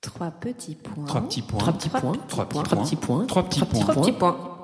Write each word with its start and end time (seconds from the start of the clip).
Trois 0.00 0.30
petits 0.30 0.76
points. 0.76 1.04
Trois 1.04 1.20
petits 1.20 1.42
points. 1.42 1.58
Trois 1.58 1.72
petits 1.74 1.88
points. 1.90 2.16
Trois 2.26 2.44
petits 2.46 2.64
Trois 2.64 2.64
points. 2.64 2.82
petits 2.84 2.96
points. 2.96 3.26
Trois 3.26 3.42
petits 3.42 3.60
points. 3.60 3.80
Trois 3.80 3.94
petits 3.96 4.12
points. 4.12 4.56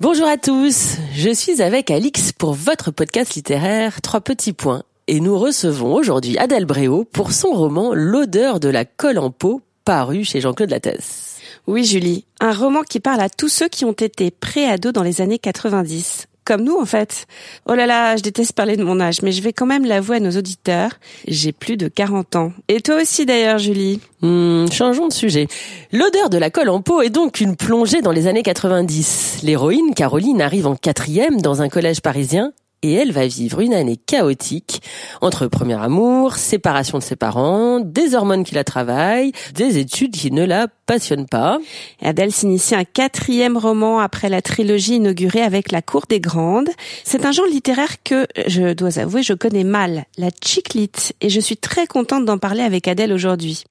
Bonjour 0.00 0.26
à 0.26 0.36
tous, 0.36 0.96
je 1.14 1.30
suis 1.30 1.62
avec 1.62 1.90
Alix 1.90 2.32
pour 2.32 2.54
votre 2.54 2.90
podcast 2.90 3.34
littéraire 3.34 4.02
Trois 4.02 4.20
petits 4.20 4.52
points 4.52 4.82
et 5.06 5.20
nous 5.20 5.38
recevons 5.38 5.94
aujourd'hui 5.94 6.36
Adèle 6.38 6.64
Bréau 6.64 7.04
pour 7.04 7.32
son 7.32 7.50
roman 7.50 7.94
L'odeur 7.94 8.58
de 8.60 8.68
la 8.68 8.84
colle 8.84 9.18
en 9.18 9.30
peau 9.30 9.62
paru 9.84 10.24
chez 10.24 10.40
Jean-Claude 10.40 10.70
Lattès. 10.70 11.38
Oui, 11.66 11.84
Julie, 11.84 12.24
un 12.40 12.52
roman 12.52 12.82
qui 12.82 13.00
parle 13.00 13.20
à 13.20 13.28
tous 13.28 13.48
ceux 13.48 13.68
qui 13.68 13.84
ont 13.84 13.92
été 13.92 14.30
pré-ados 14.30 14.92
dans 14.92 15.02
les 15.02 15.20
années 15.20 15.38
90. 15.38 16.26
Comme 16.44 16.62
nous, 16.62 16.76
en 16.76 16.86
fait. 16.86 17.26
Oh 17.66 17.74
là 17.74 17.86
là, 17.86 18.16
je 18.16 18.22
déteste 18.22 18.52
parler 18.52 18.76
de 18.76 18.82
mon 18.82 18.98
âge, 19.00 19.22
mais 19.22 19.30
je 19.30 19.42
vais 19.42 19.52
quand 19.52 19.66
même 19.66 19.84
l'avouer 19.84 20.16
à 20.16 20.20
nos 20.20 20.32
auditeurs. 20.32 20.90
J'ai 21.28 21.52
plus 21.52 21.76
de 21.76 21.86
40 21.86 22.36
ans. 22.36 22.52
Et 22.68 22.80
toi 22.80 23.00
aussi, 23.00 23.26
d'ailleurs, 23.26 23.58
Julie. 23.58 24.00
Hmm, 24.22 24.66
changeons 24.70 25.06
de 25.06 25.12
sujet. 25.12 25.46
L'odeur 25.92 26.30
de 26.30 26.38
la 26.38 26.50
colle 26.50 26.68
en 26.68 26.80
peau 26.80 27.00
est 27.00 27.10
donc 27.10 27.40
une 27.40 27.56
plongée 27.56 28.02
dans 28.02 28.12
les 28.12 28.26
années 28.26 28.42
90. 28.42 29.40
L'héroïne, 29.42 29.94
Caroline, 29.94 30.42
arrive 30.42 30.66
en 30.66 30.74
quatrième 30.74 31.40
dans 31.40 31.62
un 31.62 31.68
collège 31.68 32.00
parisien 32.00 32.52
et 32.82 32.94
elle 32.94 33.12
va 33.12 33.26
vivre 33.26 33.60
une 33.60 33.74
année 33.74 33.96
chaotique 33.96 34.82
entre 35.20 35.46
premier 35.46 35.80
amour, 35.80 36.36
séparation 36.36 36.98
de 36.98 37.02
ses 37.02 37.16
parents, 37.16 37.80
des 37.80 38.14
hormones 38.14 38.44
qui 38.44 38.54
la 38.54 38.64
travaillent, 38.64 39.32
des 39.54 39.78
études 39.78 40.14
qui 40.14 40.30
ne 40.30 40.44
la 40.44 40.68
passionnent 40.86 41.28
pas. 41.28 41.58
Adèle 42.02 42.32
s'initie 42.32 42.74
un 42.74 42.84
quatrième 42.84 43.56
roman 43.56 44.00
après 44.00 44.28
la 44.28 44.42
trilogie 44.42 44.96
inaugurée 44.96 45.42
avec 45.42 45.72
La 45.72 45.82
Cour 45.82 46.04
des 46.08 46.20
Grandes. 46.20 46.70
C'est 47.04 47.24
un 47.24 47.32
genre 47.32 47.46
littéraire 47.46 48.02
que, 48.02 48.26
je 48.46 48.72
dois 48.72 48.98
avouer, 48.98 49.22
je 49.22 49.34
connais 49.34 49.64
mal, 49.64 50.04
la 50.18 50.28
chiclite, 50.44 51.14
et 51.20 51.28
je 51.28 51.40
suis 51.40 51.56
très 51.56 51.86
contente 51.86 52.24
d'en 52.24 52.38
parler 52.38 52.62
avec 52.62 52.88
Adèle 52.88 53.12
aujourd'hui. 53.12 53.64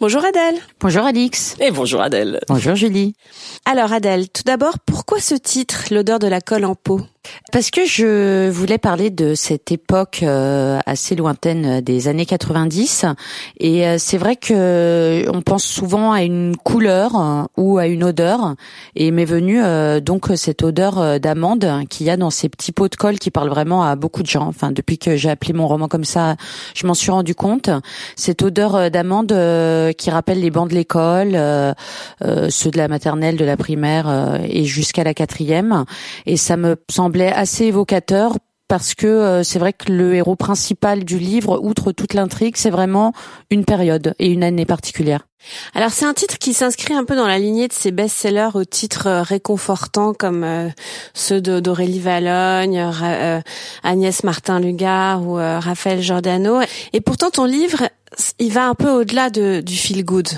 Bonjour 0.00 0.24
Adèle. 0.24 0.56
Bonjour 0.80 1.04
Alix. 1.04 1.56
Et 1.60 1.70
bonjour 1.70 2.00
Adèle. 2.00 2.40
Bonjour 2.48 2.74
Julie. 2.74 3.14
Alors 3.64 3.92
Adèle, 3.92 4.28
tout 4.28 4.42
d'abord, 4.44 4.78
pourquoi 4.84 5.20
ce 5.20 5.34
titre, 5.34 5.84
L'odeur 5.90 6.18
de 6.18 6.26
la 6.26 6.40
colle 6.40 6.64
en 6.64 6.74
peau? 6.74 7.00
Parce 7.52 7.70
que 7.70 7.86
je 7.86 8.48
voulais 8.50 8.78
parler 8.78 9.10
de 9.10 9.34
cette 9.34 9.72
époque 9.72 10.20
euh, 10.22 10.78
assez 10.86 11.14
lointaine 11.14 11.80
des 11.80 12.08
années 12.08 12.26
90 12.26 13.06
et 13.60 13.86
euh, 13.86 13.96
c'est 13.98 14.18
vrai 14.18 14.36
que 14.36 15.24
on 15.32 15.42
pense 15.42 15.64
souvent 15.64 16.12
à 16.12 16.22
une 16.22 16.56
couleur 16.56 17.16
euh, 17.16 17.44
ou 17.56 17.78
à 17.78 17.86
une 17.86 18.04
odeur 18.04 18.54
et 18.96 19.10
m'est 19.10 19.24
venue 19.24 19.62
euh, 19.62 20.00
donc 20.00 20.30
cette 20.36 20.62
odeur 20.62 20.98
euh, 20.98 21.18
d'amande 21.18 21.66
qu'il 21.88 22.06
y 22.06 22.10
a 22.10 22.16
dans 22.16 22.30
ces 22.30 22.48
petits 22.48 22.72
pots 22.72 22.88
de 22.88 22.96
colle 22.96 23.18
qui 23.18 23.30
parlent 23.30 23.48
vraiment 23.48 23.84
à 23.84 23.96
beaucoup 23.96 24.22
de 24.22 24.28
gens. 24.28 24.46
Enfin 24.46 24.72
depuis 24.72 24.98
que 24.98 25.16
j'ai 25.16 25.30
appelé 25.30 25.52
mon 25.52 25.66
roman 25.66 25.88
comme 25.88 26.04
ça, 26.04 26.36
je 26.74 26.86
m'en 26.86 26.94
suis 26.94 27.10
rendu 27.10 27.34
compte. 27.34 27.70
Cette 28.16 28.42
odeur 28.42 28.74
euh, 28.74 28.90
d'amande 28.90 29.32
euh, 29.32 29.92
qui 29.92 30.10
rappelle 30.10 30.40
les 30.40 30.50
bancs 30.50 30.68
de 30.68 30.74
l'école, 30.74 31.32
euh, 31.34 31.72
euh, 32.22 32.48
ceux 32.50 32.70
de 32.70 32.78
la 32.78 32.88
maternelle, 32.88 33.36
de 33.36 33.44
la 33.44 33.56
primaire 33.56 34.08
euh, 34.08 34.38
et 34.48 34.64
jusqu'à 34.64 35.04
la 35.04 35.14
quatrième 35.14 35.84
et 36.26 36.36
ça 36.36 36.56
me 36.56 36.76
semblait 37.14 37.32
assez 37.32 37.66
évocateur 37.66 38.36
parce 38.66 38.94
que 38.94 39.06
euh, 39.06 39.42
c'est 39.44 39.60
vrai 39.60 39.72
que 39.72 39.92
le 39.92 40.14
héros 40.14 40.34
principal 40.34 41.04
du 41.04 41.18
livre, 41.18 41.60
outre 41.62 41.92
toute 41.92 42.12
l'intrigue, 42.12 42.56
c'est 42.56 42.70
vraiment 42.70 43.12
une 43.50 43.64
période 43.64 44.14
et 44.18 44.26
une 44.28 44.42
année 44.42 44.64
particulière. 44.64 45.28
Alors 45.74 45.90
c'est 45.90 46.06
un 46.06 46.14
titre 46.14 46.38
qui 46.38 46.54
s'inscrit 46.54 46.94
un 46.94 47.04
peu 47.04 47.14
dans 47.14 47.26
la 47.26 47.38
lignée 47.38 47.68
de 47.68 47.72
ces 47.72 47.92
best-sellers 47.92 48.48
aux 48.54 48.64
titres 48.64 49.06
euh, 49.06 49.22
réconfortants 49.22 50.12
comme 50.12 50.42
euh, 50.42 50.70
ceux 51.12 51.40
d'Aurélie 51.40 52.00
Valogne, 52.00 52.84
Agnès 53.84 54.24
Martin-Lugard 54.24 55.22
ou 55.22 55.34
Raphaël 55.34 56.00
Giordano. 56.02 56.60
Et 56.92 57.00
pourtant 57.00 57.30
ton 57.30 57.44
livre, 57.44 57.84
il 58.40 58.52
va 58.52 58.66
un 58.66 58.74
peu 58.74 58.90
au-delà 58.90 59.30
de, 59.30 59.60
du 59.60 59.76
feel 59.76 60.04
good. 60.04 60.28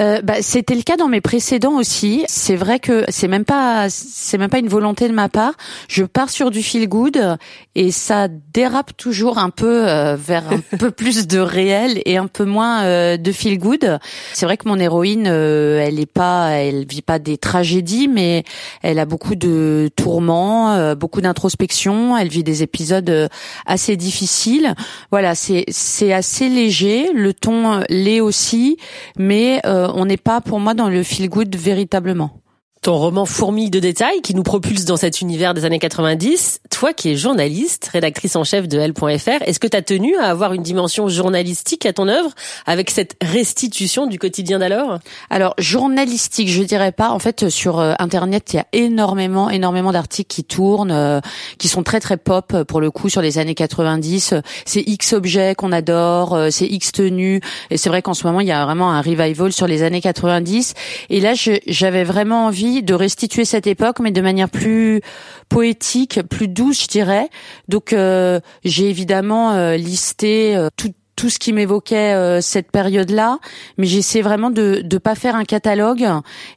Euh, 0.00 0.22
bah, 0.22 0.36
c'était 0.40 0.74
le 0.74 0.82
cas 0.82 0.96
dans 0.96 1.08
mes 1.08 1.20
précédents 1.20 1.74
aussi. 1.74 2.24
C'est 2.26 2.56
vrai 2.56 2.78
que 2.78 3.04
c'est 3.08 3.28
même 3.28 3.44
pas 3.44 3.88
c'est 3.90 4.38
même 4.38 4.48
pas 4.48 4.58
une 4.58 4.68
volonté 4.68 5.06
de 5.06 5.12
ma 5.12 5.28
part. 5.28 5.52
Je 5.88 6.04
pars 6.04 6.30
sur 6.30 6.50
du 6.50 6.62
feel 6.62 6.88
good 6.88 7.36
et 7.74 7.90
ça 7.90 8.28
dérape 8.28 8.96
toujours 8.96 9.36
un 9.38 9.50
peu 9.50 9.88
euh, 9.88 10.16
vers 10.16 10.50
un 10.50 10.60
peu 10.78 10.90
plus 10.90 11.26
de 11.26 11.38
réel 11.38 12.00
et 12.06 12.16
un 12.16 12.26
peu 12.26 12.44
moins 12.44 12.84
euh, 12.84 13.16
de 13.18 13.32
feel 13.32 13.58
good. 13.58 13.98
C'est 14.32 14.46
vrai 14.46 14.56
que 14.56 14.66
mon 14.66 14.78
héroïne, 14.78 15.26
euh, 15.28 15.84
elle 15.86 16.00
est 16.00 16.06
pas, 16.06 16.50
elle 16.52 16.86
vit 16.86 17.02
pas 17.02 17.18
des 17.18 17.36
tragédies, 17.36 18.08
mais 18.08 18.44
elle 18.82 18.98
a 18.98 19.04
beaucoup 19.04 19.34
de 19.34 19.90
tourments, 19.94 20.94
beaucoup 20.94 21.20
d'introspection. 21.20 22.16
Elle 22.16 22.28
vit 22.28 22.44
des 22.44 22.62
épisodes 22.62 23.28
assez 23.66 23.96
difficiles. 23.96 24.74
Voilà, 25.10 25.34
c'est 25.34 25.64
c'est 25.68 26.14
assez 26.14 26.48
léger. 26.48 27.12
Le 27.12 27.34
ton 27.34 27.82
l'est 27.90 28.20
aussi, 28.20 28.78
mais 29.18 29.60
euh, 29.66 29.81
on 29.94 30.04
n'est 30.04 30.16
pas 30.16 30.40
pour 30.40 30.60
moi 30.60 30.74
dans 30.74 30.88
le 30.88 31.02
feel 31.02 31.28
good 31.28 31.54
véritablement. 31.56 32.41
Ton 32.82 32.98
roman 32.98 33.26
fourmille 33.26 33.70
de 33.70 33.78
détails 33.78 34.22
qui 34.22 34.34
nous 34.34 34.42
propulse 34.42 34.84
dans 34.86 34.96
cet 34.96 35.20
univers 35.20 35.54
des 35.54 35.64
années 35.64 35.78
90. 35.78 36.62
Toi 36.68 36.92
qui 36.92 37.10
es 37.10 37.16
journaliste, 37.16 37.88
rédactrice 37.92 38.34
en 38.34 38.42
chef 38.42 38.66
de 38.66 38.76
L.fr, 38.76 39.40
est-ce 39.46 39.60
que 39.60 39.68
tu 39.68 39.76
as 39.76 39.82
tenu 39.82 40.16
à 40.16 40.24
avoir 40.24 40.52
une 40.52 40.64
dimension 40.64 41.06
journalistique 41.06 41.86
à 41.86 41.92
ton 41.92 42.08
œuvre 42.08 42.30
avec 42.66 42.90
cette 42.90 43.14
restitution 43.22 44.08
du 44.08 44.18
quotidien 44.18 44.58
d'alors? 44.58 44.98
Alors 45.30 45.54
journalistique, 45.58 46.48
je 46.48 46.64
dirais 46.64 46.90
pas. 46.90 47.10
En 47.10 47.20
fait, 47.20 47.50
sur 47.50 47.78
euh, 47.78 47.94
internet, 48.00 48.52
il 48.52 48.56
y 48.56 48.58
a 48.58 48.66
énormément, 48.72 49.48
énormément 49.48 49.92
d'articles 49.92 50.34
qui 50.34 50.42
tournent, 50.42 50.90
euh, 50.90 51.20
qui 51.58 51.68
sont 51.68 51.84
très 51.84 52.00
très 52.00 52.16
pop 52.16 52.50
euh, 52.52 52.64
pour 52.64 52.80
le 52.80 52.90
coup 52.90 53.08
sur 53.08 53.22
les 53.22 53.38
années 53.38 53.54
90. 53.54 54.34
C'est 54.64 54.82
X 54.84 55.12
objets 55.12 55.54
qu'on 55.54 55.70
adore, 55.70 56.34
euh, 56.34 56.48
c'est 56.50 56.66
X 56.66 56.90
tenues. 56.90 57.42
Et 57.70 57.76
c'est 57.76 57.90
vrai 57.90 58.02
qu'en 58.02 58.14
ce 58.14 58.26
moment, 58.26 58.40
il 58.40 58.48
y 58.48 58.52
a 58.52 58.64
vraiment 58.64 58.90
un 58.90 59.02
revival 59.02 59.52
sur 59.52 59.68
les 59.68 59.84
années 59.84 60.00
90. 60.00 60.74
Et 61.10 61.20
là, 61.20 61.34
j'avais 61.68 62.02
vraiment 62.02 62.46
envie 62.46 62.71
de 62.80 62.94
restituer 62.94 63.44
cette 63.44 63.66
époque, 63.66 64.00
mais 64.00 64.10
de 64.10 64.22
manière 64.22 64.48
plus 64.48 65.02
poétique, 65.50 66.20
plus 66.30 66.48
douce, 66.48 66.84
je 66.84 66.88
dirais. 66.88 67.28
Donc, 67.68 67.92
euh, 67.92 68.40
j'ai 68.64 68.88
évidemment 68.88 69.52
euh, 69.52 69.76
listé 69.76 70.56
euh, 70.56 70.70
tout 71.16 71.30
ce 71.30 71.38
qui 71.38 71.52
m'évoquait 71.52 72.14
euh, 72.14 72.40
cette 72.40 72.70
période-là, 72.70 73.38
mais 73.78 73.86
j'essaie 73.86 74.22
vraiment 74.22 74.50
de 74.50 74.80
de 74.82 74.98
pas 74.98 75.14
faire 75.14 75.36
un 75.36 75.44
catalogue 75.44 76.06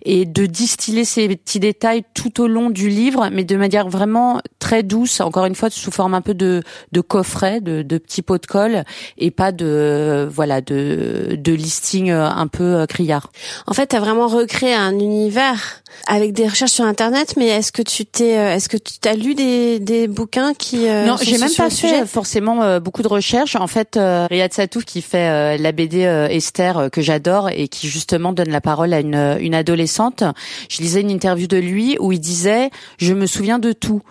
et 0.04 0.26
de 0.26 0.46
distiller 0.46 1.06
ces 1.06 1.28
petits 1.28 1.60
détails 1.60 2.04
tout 2.14 2.42
au 2.42 2.48
long 2.48 2.70
du 2.70 2.90
livre, 2.90 3.30
mais 3.32 3.44
de 3.44 3.56
manière 3.56 3.90
vraiment 3.90 4.42
très 4.60 4.84
douce, 4.84 5.22
encore 5.22 5.46
une 5.46 5.56
fois 5.56 5.70
sous 5.70 5.92
forme 5.92 6.14
un 6.14 6.22
peu 6.22 6.34
de 6.34 6.64
de 6.92 7.02
coffret, 7.02 7.62
de, 7.62 7.82
de 7.82 7.98
petits 7.98 8.22
pots 8.22 8.38
de 8.38 8.46
colle 8.46 8.84
et 9.18 9.32
pas 9.32 9.52
de 9.52 9.66
euh, 9.66 10.28
voilà 10.30 10.62
de 10.62 11.36
de 11.38 11.52
listing 11.54 12.10
euh, 12.10 12.28
un 12.28 12.48
peu 12.48 12.64
euh, 12.64 12.86
criard. 12.86 13.32
En 13.68 13.74
fait, 13.74 13.88
tu 13.88 13.96
as 13.96 14.00
vraiment 14.00 14.28
recréé 14.28 14.74
un 14.74 14.98
univers 15.00 15.82
avec 16.08 16.34
des 16.34 16.48
recherches 16.48 16.72
sur 16.72 16.86
internet, 16.86 17.36
mais 17.38 17.48
est-ce 17.48 17.72
que 17.72 17.82
tu 17.82 18.06
t'es 18.06 18.38
euh, 18.38 18.56
est-ce 18.56 18.70
que 18.70 18.78
tu 18.78 19.08
as 19.08 19.14
lu 19.14 19.36
des 19.36 19.80
des 19.80 20.08
bouquins 20.08 20.54
qui 20.54 20.88
euh, 20.88 21.06
non, 21.06 21.18
j'ai 21.22 21.38
même 21.38 21.50
pas 21.56 21.70
fait 21.70 21.76
sujet 21.76 22.06
forcément 22.06 22.80
beaucoup 22.80 23.02
de 23.02 23.08
recherches. 23.08 23.56
En 23.56 23.68
fait, 23.68 23.98
euh, 23.98 24.28
Riyad 24.46 24.54
Satouf 24.54 24.86
qui 24.86 25.02
fait 25.02 25.30
euh, 25.30 25.58
la 25.58 25.72
BD 25.72 26.06
euh, 26.06 26.28
Esther 26.28 26.78
euh, 26.78 26.90
que 26.90 27.02
j'adore 27.02 27.50
et 27.50 27.68
qui 27.68 27.88
justement 27.88 28.32
donne 28.32 28.50
la 28.50 28.62
parole 28.62 28.94
à 28.94 29.00
une 29.00 29.38
une 29.40 29.56
adolescente. 29.56 30.24
Je 30.70 30.82
lisais 30.84 31.02
une 31.02 31.10
interview 31.10 31.48
de 31.48 31.58
lui 31.58 31.98
où 32.00 32.12
il 32.12 32.20
disait 32.20 32.70
"Je 33.00 33.14
me 33.14 33.26
souviens 33.26 33.58
de 33.58 33.72
tout." 33.72 34.04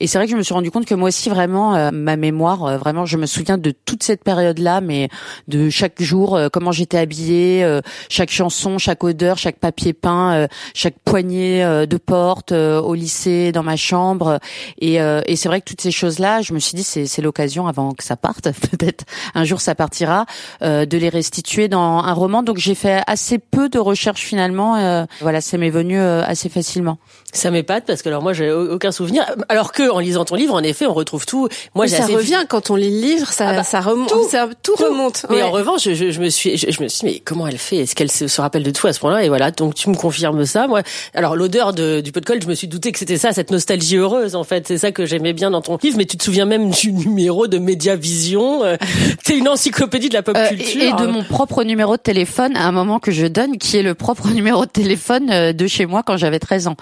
Et 0.00 0.06
c'est 0.06 0.16
vrai 0.16 0.26
que 0.26 0.32
je 0.32 0.36
me 0.36 0.42
suis 0.42 0.54
rendu 0.54 0.70
compte 0.70 0.86
que 0.86 0.94
moi 0.94 1.08
aussi 1.08 1.28
vraiment 1.28 1.74
euh, 1.74 1.90
ma 1.92 2.16
mémoire 2.16 2.64
euh, 2.64 2.78
vraiment 2.78 3.04
je 3.04 3.18
me 3.18 3.26
souviens 3.26 3.58
de 3.58 3.70
toute 3.70 4.02
cette 4.02 4.24
période 4.24 4.58
là 4.58 4.80
mais 4.80 5.10
de 5.46 5.68
chaque 5.68 6.00
jour 6.00 6.36
euh, 6.36 6.48
comment 6.50 6.72
j'étais 6.72 6.96
habillée 6.96 7.62
euh, 7.62 7.82
chaque 8.08 8.30
chanson 8.30 8.78
chaque 8.78 9.04
odeur 9.04 9.36
chaque 9.36 9.58
papier 9.58 9.92
peint 9.92 10.32
euh, 10.32 10.46
chaque 10.72 10.98
poignée 11.04 11.62
euh, 11.62 11.84
de 11.84 11.98
porte 11.98 12.52
au 12.52 12.94
lycée 12.94 13.52
dans 13.52 13.62
ma 13.62 13.76
chambre 13.76 14.38
et, 14.78 14.94
et 14.94 15.36
c'est 15.36 15.48
vrai 15.48 15.60
que 15.60 15.66
toutes 15.66 15.80
ces 15.80 15.90
choses 15.90 16.18
là 16.18 16.40
je 16.40 16.54
me 16.54 16.58
suis 16.58 16.74
dit 16.74 16.82
c'est 16.82 17.06
c'est 17.06 17.22
l'occasion 17.22 17.66
avant 17.66 17.92
que 17.92 18.02
ça 18.02 18.16
parte 18.16 18.50
peut-être 18.70 19.04
un 19.34 19.44
jour 19.44 19.60
ça 19.60 19.74
partira 19.74 20.24
de 20.62 20.96
les 20.96 21.08
restituer 21.08 21.68
dans 21.68 21.98
un 21.98 22.12
roman 22.12 22.42
donc 22.42 22.56
j'ai 22.56 22.74
fait 22.74 23.02
assez 23.06 23.38
peu 23.38 23.68
de 23.68 23.78
recherches 23.78 24.22
finalement 24.22 25.06
voilà 25.20 25.40
ça 25.40 25.58
m'est 25.58 25.70
venu 25.70 25.98
assez 25.98 26.48
facilement 26.48 26.98
Ça 27.32 27.50
m'épate 27.50 27.84
parce 27.86 28.02
que 28.02 28.08
alors 28.08 28.22
moi 28.22 28.32
j'ai 28.32 28.50
aucun 28.50 28.92
souvenir. 28.92 29.24
Alors 29.48 29.72
que 29.72 29.89
en 29.90 29.98
lisant 29.98 30.24
ton 30.24 30.34
livre, 30.34 30.54
en 30.54 30.62
effet, 30.62 30.86
on 30.86 30.94
retrouve 30.94 31.26
tout. 31.26 31.48
Moi, 31.74 31.86
j'ai 31.86 31.96
ça 31.96 32.04
assez 32.04 32.14
revient 32.16 32.44
quand 32.48 32.70
on 32.70 32.76
lit 32.76 32.90
le 32.90 33.00
livre, 33.06 33.28
ça 33.32 33.48
Ah 33.48 33.52
bah, 33.54 33.62
ça 33.64 33.80
remonte, 33.80 34.08
tout, 34.08 34.28
ça, 34.30 34.48
tout, 34.62 34.74
tout. 34.76 34.84
remonte. 34.84 35.26
Mais 35.30 35.36
Ouais. 35.36 35.42
en 35.42 35.50
revanche, 35.50 35.82
je, 35.84 35.94
je, 35.94 36.10
je 36.10 36.20
me 36.20 36.28
suis, 36.28 36.56
je, 36.56 36.70
je 36.70 36.82
me 36.82 36.88
suis, 36.88 37.00
dit, 37.00 37.14
mais 37.14 37.18
comment 37.24 37.46
elle 37.46 37.58
fait? 37.58 37.76
Est-ce 37.78 37.94
qu'elle 37.94 38.10
se, 38.10 38.28
se 38.28 38.40
rappelle 38.40 38.62
de 38.62 38.70
tout 38.70 38.86
à 38.86 38.92
ce 38.92 39.00
point-là? 39.00 39.24
Et 39.24 39.28
voilà, 39.28 39.50
donc 39.50 39.74
tu 39.74 39.90
me 39.90 39.94
confirmes 39.96 40.44
ça. 40.46 40.66
Moi, 40.66 40.82
alors 41.14 41.36
l'odeur 41.36 41.72
de, 41.72 42.00
du 42.00 42.12
pot 42.12 42.20
de 42.20 42.24
colle, 42.26 42.42
je 42.42 42.46
me 42.48 42.54
suis 42.54 42.68
douté 42.68 42.92
que 42.92 42.98
c'était 42.98 43.18
ça, 43.18 43.32
cette 43.32 43.50
nostalgie 43.50 43.96
heureuse. 43.96 44.34
En 44.36 44.44
fait, 44.44 44.66
c'est 44.68 44.78
ça 44.78 44.92
que 44.92 45.06
j'aimais 45.06 45.32
bien 45.32 45.50
dans 45.50 45.60
ton 45.62 45.78
livre. 45.82 45.96
Mais 45.98 46.06
tu 46.06 46.16
te 46.16 46.22
souviens 46.24 46.44
même 46.46 46.70
du 46.70 46.92
numéro 46.92 47.46
de 47.46 47.58
Médiavision. 47.58 48.64
Euh, 48.64 48.76
T'es 49.24 49.36
une 49.36 49.48
encyclopédie 49.48 50.08
de 50.08 50.14
la 50.14 50.22
pop 50.22 50.36
Euh, 50.36 50.48
culture. 50.48 50.82
et, 50.82 50.86
et 50.88 50.92
de 50.92 51.06
mon 51.06 51.24
propre 51.24 51.64
numéro 51.64 51.96
de 51.96 52.02
téléphone 52.02 52.56
à 52.56 52.66
un 52.66 52.72
moment 52.72 52.98
que 53.00 53.10
je 53.10 53.26
donne, 53.26 53.58
qui 53.58 53.76
est 53.76 53.82
le 53.82 53.94
propre 53.94 54.28
numéro 54.32 54.64
de 54.66 54.70
téléphone 54.70 55.30
euh, 55.30 55.52
de 55.52 55.66
chez 55.66 55.86
moi 55.86 56.02
quand 56.04 56.16
j'avais 56.16 56.38
13 56.38 56.68
ans. 56.68 56.76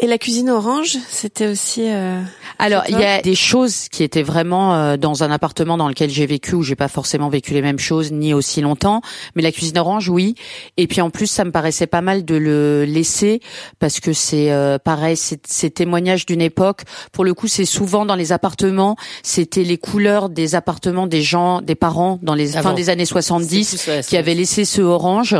Et 0.00 0.06
la 0.06 0.16
cuisine 0.16 0.48
orange, 0.48 0.96
c'était 1.08 1.48
aussi. 1.48 1.82
Euh, 1.90 2.22
Alors, 2.60 2.84
il 2.88 2.96
y 2.96 3.04
a 3.04 3.20
des 3.20 3.34
choses 3.34 3.88
qui 3.88 4.04
étaient 4.04 4.22
vraiment 4.22 4.76
euh, 4.76 4.96
dans 4.96 5.24
un 5.24 5.30
appartement 5.32 5.76
dans 5.76 5.88
lequel 5.88 6.08
j'ai 6.08 6.24
vécu 6.24 6.54
où 6.54 6.62
j'ai 6.62 6.76
pas 6.76 6.86
forcément 6.86 7.28
vécu 7.28 7.52
les 7.52 7.62
mêmes 7.62 7.80
choses 7.80 8.12
ni 8.12 8.32
aussi 8.32 8.60
longtemps, 8.60 9.02
mais 9.34 9.42
la 9.42 9.50
cuisine 9.50 9.76
orange, 9.76 10.08
oui. 10.08 10.36
Et 10.76 10.86
puis 10.86 11.00
en 11.00 11.10
plus, 11.10 11.26
ça 11.26 11.44
me 11.44 11.50
paraissait 11.50 11.88
pas 11.88 12.00
mal 12.00 12.24
de 12.24 12.36
le 12.36 12.84
laisser 12.84 13.40
parce 13.80 13.98
que 13.98 14.12
c'est 14.12 14.52
euh, 14.52 14.78
pareil, 14.78 15.16
c'est 15.16 15.44
ces 15.48 15.68
témoignages 15.68 16.26
d'une 16.26 16.42
époque. 16.42 16.82
Pour 17.10 17.24
le 17.24 17.34
coup, 17.34 17.48
c'est 17.48 17.64
souvent 17.64 18.06
dans 18.06 18.14
les 18.14 18.30
appartements. 18.30 18.94
C'était 19.24 19.64
les 19.64 19.78
couleurs 19.78 20.28
des 20.28 20.54
appartements 20.54 21.08
des 21.08 21.22
gens, 21.22 21.60
des 21.60 21.74
parents 21.74 22.20
dans 22.22 22.36
les 22.36 22.46
fins 22.46 22.72
des 22.72 22.88
années 22.88 23.04
70 23.04 23.90
qui 24.06 24.16
avaient 24.16 24.34
laissé 24.36 24.64
ce 24.64 24.80
orange 24.80 25.34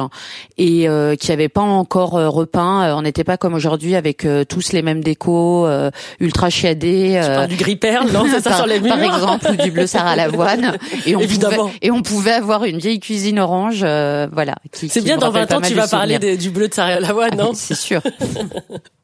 et 0.57 0.89
qui 1.21 1.33
avaient 1.33 1.49
pas 1.49 1.61
encore 1.61 2.11
repeint. 2.11 2.93
On 2.97 3.03
n'était 3.03 3.23
pas 3.23 3.37
comme 3.37 3.55
aujourd'hui 3.55 3.95
avec 3.95 4.27
tous 4.49 4.73
les 4.73 4.83
mêmes 4.83 5.03
décos, 5.03 5.67
euh, 5.67 5.91
ultra 6.21 6.51
chiadés. 6.51 7.21
Euh, 7.23 7.47
du 7.47 7.57
gris 7.57 7.77
perle, 7.77 8.11
non 8.11 8.25
ça 8.27 8.53
sur 8.57 8.67
les 8.67 8.81
murs 8.81 8.97
Par 8.97 9.03
exemple, 9.03 9.47
ou 9.53 9.63
du 9.63 9.71
bleu 9.71 9.87
Sarah 9.87 10.17
Lavoine. 10.17 10.77
Et 11.07 11.15
on 11.15 11.21
Évidemment. 11.21 11.67
Pouvait, 11.67 11.79
et 11.83 11.91
on 11.91 12.03
pouvait 12.03 12.33
avoir 12.33 12.65
une 12.65 12.79
vieille 12.79 13.01
cuisine 13.01 13.39
orange, 13.39 13.81
euh, 13.83 14.27
voilà. 14.33 14.57
C'est 14.73 15.05
bien, 15.05 15.19
dans 15.19 15.31
20 15.31 15.53
ans, 15.53 15.61
tu 15.61 15.75
vas 15.75 15.89
parler 15.89 16.37
du 16.37 16.51
bleu 16.51 16.69
de 16.69 16.75
Sarah 16.75 17.01
Lavoine, 17.01 17.31
ah, 17.35 17.37
non? 17.37 17.53
C'est 17.55 17.77
sûr. 17.77 18.01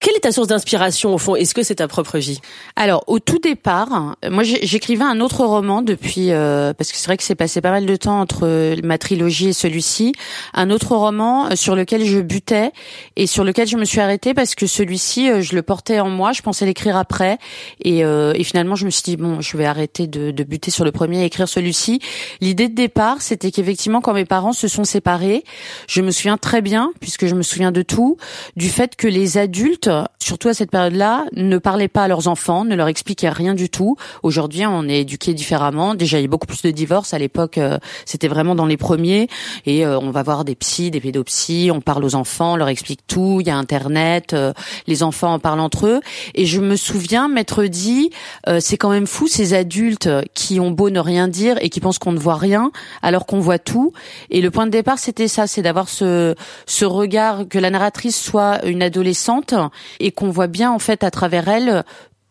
Quelle 0.00 0.16
est 0.16 0.20
ta 0.20 0.32
source 0.32 0.48
d'inspiration 0.48 1.12
au 1.12 1.18
fond? 1.18 1.36
Est-ce 1.36 1.52
que 1.52 1.62
c'est 1.62 1.74
ta 1.74 1.86
propre 1.86 2.16
vie? 2.16 2.40
Alors 2.74 3.04
au 3.06 3.18
tout 3.18 3.38
départ, 3.38 4.16
moi 4.30 4.44
j'écrivais 4.44 5.04
un 5.04 5.20
autre 5.20 5.44
roman 5.44 5.82
depuis 5.82 6.30
euh, 6.30 6.72
parce 6.72 6.90
que 6.90 6.96
c'est 6.96 7.04
vrai 7.04 7.18
que 7.18 7.22
c'est 7.22 7.34
passé 7.34 7.60
pas 7.60 7.70
mal 7.70 7.84
de 7.84 7.96
temps 7.96 8.18
entre 8.18 8.80
ma 8.82 8.96
trilogie 8.96 9.48
et 9.48 9.52
celui-ci, 9.52 10.12
un 10.54 10.70
autre 10.70 10.96
roman 10.96 11.48
euh, 11.48 11.54
sur 11.54 11.76
lequel 11.76 12.06
je 12.06 12.18
butais 12.18 12.72
et 13.16 13.26
sur 13.26 13.44
lequel 13.44 13.68
je 13.68 13.76
me 13.76 13.84
suis 13.84 14.00
arrêtée 14.00 14.32
parce 14.32 14.54
que 14.54 14.66
celui-ci 14.66 15.30
euh, 15.30 15.42
je 15.42 15.54
le 15.54 15.60
portais 15.60 16.00
en 16.00 16.08
moi, 16.08 16.32
je 16.32 16.40
pensais 16.40 16.64
l'écrire 16.64 16.96
après. 16.96 17.36
Et, 17.84 17.98
et, 17.98 18.44
finalement 18.44 18.76
je 18.76 18.86
me 18.86 18.90
suis 18.90 19.02
dit 19.02 19.18
bon 19.18 19.42
je 19.42 19.54
vais 19.58 19.66
arrêter 19.66 20.06
de, 20.06 20.30
de 20.30 20.44
buter 20.44 20.70
sur 20.70 20.86
le 20.86 20.92
premier 20.92 21.24
et 21.24 21.26
écrire 21.26 21.46
celui-ci. 21.46 22.00
L'idée 22.40 22.70
de 22.70 22.74
départ 22.74 23.20
c'était 23.20 23.50
qu'effectivement 23.50 24.00
quand 24.00 24.14
mes 24.14 24.24
parents 24.24 24.54
se 24.54 24.66
sont 24.66 24.84
séparés, 24.84 25.44
je 25.88 26.00
me 26.00 26.10
souviens 26.10 26.38
très 26.38 26.62
bien 26.62 26.90
puisque 27.00 27.26
je 27.26 27.34
me 27.34 27.42
souviens 27.42 27.70
de 27.70 27.82
tout 27.82 28.16
du 28.56 28.70
fait 28.70 28.96
que 28.96 29.06
les 29.06 29.36
adultes 29.36 29.89
surtout 30.30 30.48
à 30.48 30.54
cette 30.54 30.70
période-là, 30.70 31.24
ne 31.32 31.58
parlaient 31.58 31.88
pas 31.88 32.04
à 32.04 32.08
leurs 32.08 32.28
enfants, 32.28 32.64
ne 32.64 32.76
leur 32.76 32.86
expliquaient 32.86 33.30
rien 33.30 33.54
du 33.54 33.68
tout. 33.68 33.96
Aujourd'hui, 34.22 34.64
on 34.64 34.88
est 34.88 35.00
éduqué 35.00 35.34
différemment. 35.34 35.94
Déjà, 35.94 36.18
il 36.18 36.22
y 36.22 36.24
a 36.24 36.28
beaucoup 36.28 36.46
plus 36.46 36.62
de 36.62 36.70
divorces. 36.70 37.14
À 37.14 37.18
l'époque, 37.18 37.58
euh, 37.58 37.78
c'était 38.04 38.28
vraiment 38.28 38.54
dans 38.54 38.66
les 38.66 38.76
premiers. 38.76 39.28
Et 39.66 39.84
euh, 39.84 39.98
on 39.98 40.12
va 40.12 40.22
voir 40.22 40.44
des 40.44 40.54
psys, 40.54 40.92
des 40.92 41.00
pédopsies. 41.00 41.70
On 41.74 41.80
parle 41.80 42.04
aux 42.04 42.14
enfants, 42.14 42.52
on 42.52 42.56
leur 42.56 42.68
explique 42.68 43.00
tout. 43.08 43.38
Il 43.40 43.48
y 43.48 43.50
a 43.50 43.56
Internet. 43.56 44.32
Euh, 44.32 44.52
les 44.86 45.02
enfants 45.02 45.34
en 45.34 45.38
parlent 45.40 45.58
entre 45.58 45.86
eux. 45.86 46.00
Et 46.34 46.46
je 46.46 46.60
me 46.60 46.76
souviens 46.76 47.26
m'être 47.28 47.64
dit, 47.64 48.10
c'est 48.60 48.76
quand 48.76 48.90
même 48.90 49.06
fou 49.06 49.26
ces 49.26 49.54
adultes 49.54 50.08
qui 50.34 50.60
ont 50.60 50.70
beau 50.70 50.90
ne 50.90 51.00
rien 51.00 51.28
dire 51.28 51.56
et 51.60 51.70
qui 51.70 51.80
pensent 51.80 51.98
qu'on 51.98 52.12
ne 52.12 52.18
voit 52.18 52.36
rien 52.36 52.70
alors 53.02 53.26
qu'on 53.26 53.40
voit 53.40 53.58
tout. 53.58 53.92
Et 54.30 54.40
le 54.40 54.50
point 54.50 54.66
de 54.66 54.70
départ, 54.70 54.98
c'était 54.98 55.28
ça, 55.28 55.46
c'est 55.46 55.62
d'avoir 55.62 55.88
ce, 55.88 56.34
ce 56.66 56.84
regard 56.84 57.48
que 57.48 57.58
la 57.58 57.70
narratrice 57.70 58.20
soit 58.20 58.64
une 58.64 58.82
adolescente 58.82 59.54
et 59.98 60.12
qu'on 60.12 60.30
voit 60.30 60.46
bien 60.46 60.70
en 60.70 60.78
fait 60.78 61.04
à 61.04 61.10
travers 61.10 61.48
elle 61.48 61.84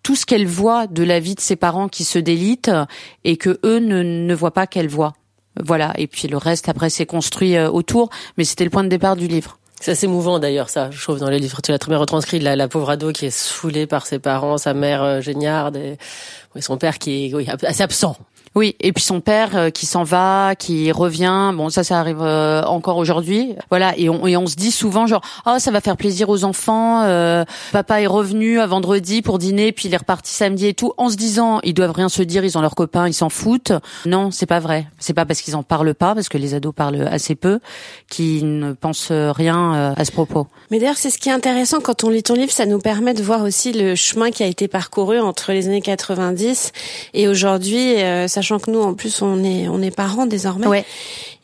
tout 0.03 0.15
ce 0.15 0.25
qu'elle 0.25 0.47
voit 0.47 0.87
de 0.87 1.03
la 1.03 1.19
vie 1.19 1.35
de 1.35 1.41
ses 1.41 1.55
parents 1.55 1.89
qui 1.89 2.03
se 2.03 2.19
délitent 2.19 2.71
et 3.23 3.37
que 3.37 3.59
eux 3.63 3.79
ne, 3.79 4.01
ne 4.01 4.33
voient 4.33 4.53
pas 4.53 4.67
qu'elle 4.67 4.87
voit. 4.87 5.13
Voilà. 5.59 5.93
Et 5.97 6.07
puis 6.07 6.27
le 6.27 6.37
reste 6.37 6.69
après 6.69 6.89
s'est 6.89 7.05
construit 7.05 7.57
euh, 7.57 7.69
autour, 7.69 8.09
mais 8.37 8.43
c'était 8.43 8.63
le 8.63 8.69
point 8.69 8.83
de 8.83 8.89
départ 8.89 9.15
du 9.15 9.27
livre. 9.27 9.57
C'est 9.81 9.91
assez 9.91 10.07
mouvant 10.07 10.39
d'ailleurs 10.39 10.69
ça, 10.69 10.89
je 10.91 11.01
trouve 11.01 11.19
dans 11.19 11.29
les 11.29 11.39
livres. 11.39 11.61
Tu 11.61 11.71
l'as 11.71 11.79
très 11.79 11.89
bien 11.89 11.97
retranscrit, 11.97 12.39
la, 12.39 12.55
la 12.55 12.67
pauvre 12.67 12.89
ado 12.89 13.11
qui 13.13 13.25
est 13.27 13.29
saoulée 13.29 13.87
par 13.87 14.05
ses 14.05 14.19
parents, 14.19 14.57
sa 14.57 14.73
mère 14.73 15.03
euh, 15.03 15.21
géniarde 15.21 15.77
et, 15.77 15.97
son 16.59 16.77
père 16.77 16.97
qui 16.97 17.27
est 17.27 17.33
oui, 17.33 17.47
assez 17.63 17.83
absent 17.83 18.17
oui, 18.59 18.75
et 18.81 18.91
puis 18.91 19.05
son 19.05 19.21
père 19.21 19.55
euh, 19.55 19.69
qui 19.69 19.85
s'en 19.85 20.03
va, 20.03 20.53
qui 20.53 20.91
revient. 20.91 21.53
Bon, 21.55 21.69
ça, 21.69 21.85
ça 21.85 21.97
arrive 21.97 22.21
euh, 22.21 22.61
encore 22.63 22.97
aujourd'hui. 22.97 23.55
Voilà, 23.69 23.97
et 23.97 24.09
on, 24.09 24.27
et 24.27 24.35
on 24.35 24.47
se 24.47 24.57
dit 24.57 24.71
souvent 24.71 25.07
genre, 25.07 25.21
oh, 25.45 25.55
ça 25.59 25.71
va 25.71 25.79
faire 25.79 25.95
plaisir 25.95 26.27
aux 26.27 26.43
enfants. 26.43 27.03
Euh, 27.03 27.45
papa 27.71 28.01
est 28.01 28.07
revenu 28.07 28.59
à 28.59 28.67
vendredi 28.67 29.21
pour 29.21 29.39
dîner, 29.39 29.71
puis 29.71 29.87
il 29.87 29.93
est 29.93 29.97
reparti 29.97 30.33
samedi 30.33 30.67
et 30.67 30.73
tout, 30.73 30.91
en 30.97 31.07
se 31.09 31.15
disant, 31.15 31.61
ils 31.63 31.73
doivent 31.73 31.93
rien 31.93 32.09
se 32.09 32.21
dire, 32.21 32.43
ils 32.43 32.57
ont 32.57 32.61
leurs 32.61 32.75
copains, 32.75 33.07
ils 33.07 33.13
s'en 33.13 33.29
foutent. 33.29 33.71
Non, 34.05 34.29
c'est 34.29 34.45
pas 34.45 34.59
vrai. 34.59 34.87
C'est 34.99 35.13
pas 35.13 35.23
parce 35.23 35.39
qu'ils 35.39 35.55
en 35.55 35.63
parlent 35.63 35.95
pas, 35.95 36.13
parce 36.13 36.27
que 36.27 36.37
les 36.37 36.53
ados 36.53 36.75
parlent 36.75 37.07
assez 37.09 37.35
peu, 37.35 37.61
qu'ils 38.09 38.59
ne 38.59 38.73
pensent 38.73 39.13
rien 39.13 39.93
à 39.95 40.03
ce 40.03 40.11
propos. 40.11 40.47
Mais 40.69 40.79
d'ailleurs, 40.79 40.97
c'est 40.97 41.11
ce 41.11 41.17
qui 41.17 41.29
est 41.29 41.31
intéressant 41.31 41.79
quand 41.79 42.03
on 42.03 42.09
lit 42.09 42.23
ton 42.23 42.33
livre, 42.33 42.51
ça 42.51 42.65
nous 42.65 42.79
permet 42.79 43.13
de 43.13 43.23
voir 43.23 43.41
aussi 43.41 43.71
le 43.71 43.95
chemin 43.95 44.31
qui 44.31 44.43
a 44.43 44.47
été 44.47 44.67
parcouru 44.67 45.21
entre 45.21 45.53
les 45.53 45.67
années 45.69 45.81
90 45.81 46.73
et 47.13 47.29
aujourd'hui 47.29 47.95
sachant 48.27 48.48
que 48.57 48.71
nous, 48.71 48.81
en 48.81 48.93
plus, 48.93 49.21
on 49.21 49.43
est 49.43 49.67
on 49.67 49.81
est 49.81 49.91
parents 49.91 50.25
désormais. 50.25 50.85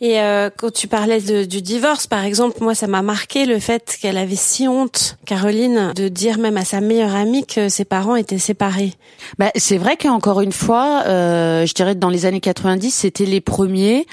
Et 0.01 0.19
euh, 0.19 0.50
quand 0.56 0.71
tu 0.71 0.88
parlais 0.88 1.21
du 1.45 1.62
divorce, 1.62 2.06
par 2.06 2.25
exemple, 2.25 2.57
moi, 2.62 2.75
ça 2.75 2.88
m'a 2.88 3.01
marqué 3.01 3.45
le 3.45 3.59
fait 3.59 3.97
qu'elle 4.01 4.18
avait 4.18 4.36
si 4.36 4.68
honte, 4.68 5.18
Caroline, 5.25 5.94
de 5.95 6.09
dire 6.09 6.38
même 6.38 6.57
à 6.57 6.65
sa 6.65 6.81
meilleure 6.81 7.15
amie 7.15 7.45
que 7.45 7.69
ses 7.69 7.86
parents 7.86 8.18
étaient 8.18 8.38
séparés. 8.38 8.94
Bah, 9.39 9.51
c'est 9.56 9.77
vrai 9.77 9.95
qu'encore 9.95 10.42
une 10.42 10.51
fois, 10.51 11.03
euh, 11.07 11.65
je 11.65 11.74
dirais 11.74 11.95
que 11.95 12.00
dans 12.00 12.09
les 12.09 12.25
années 12.25 12.42
90, 12.42 12.92
c'était 12.92 13.25
les 13.25 13.39
premiers. 13.39 14.06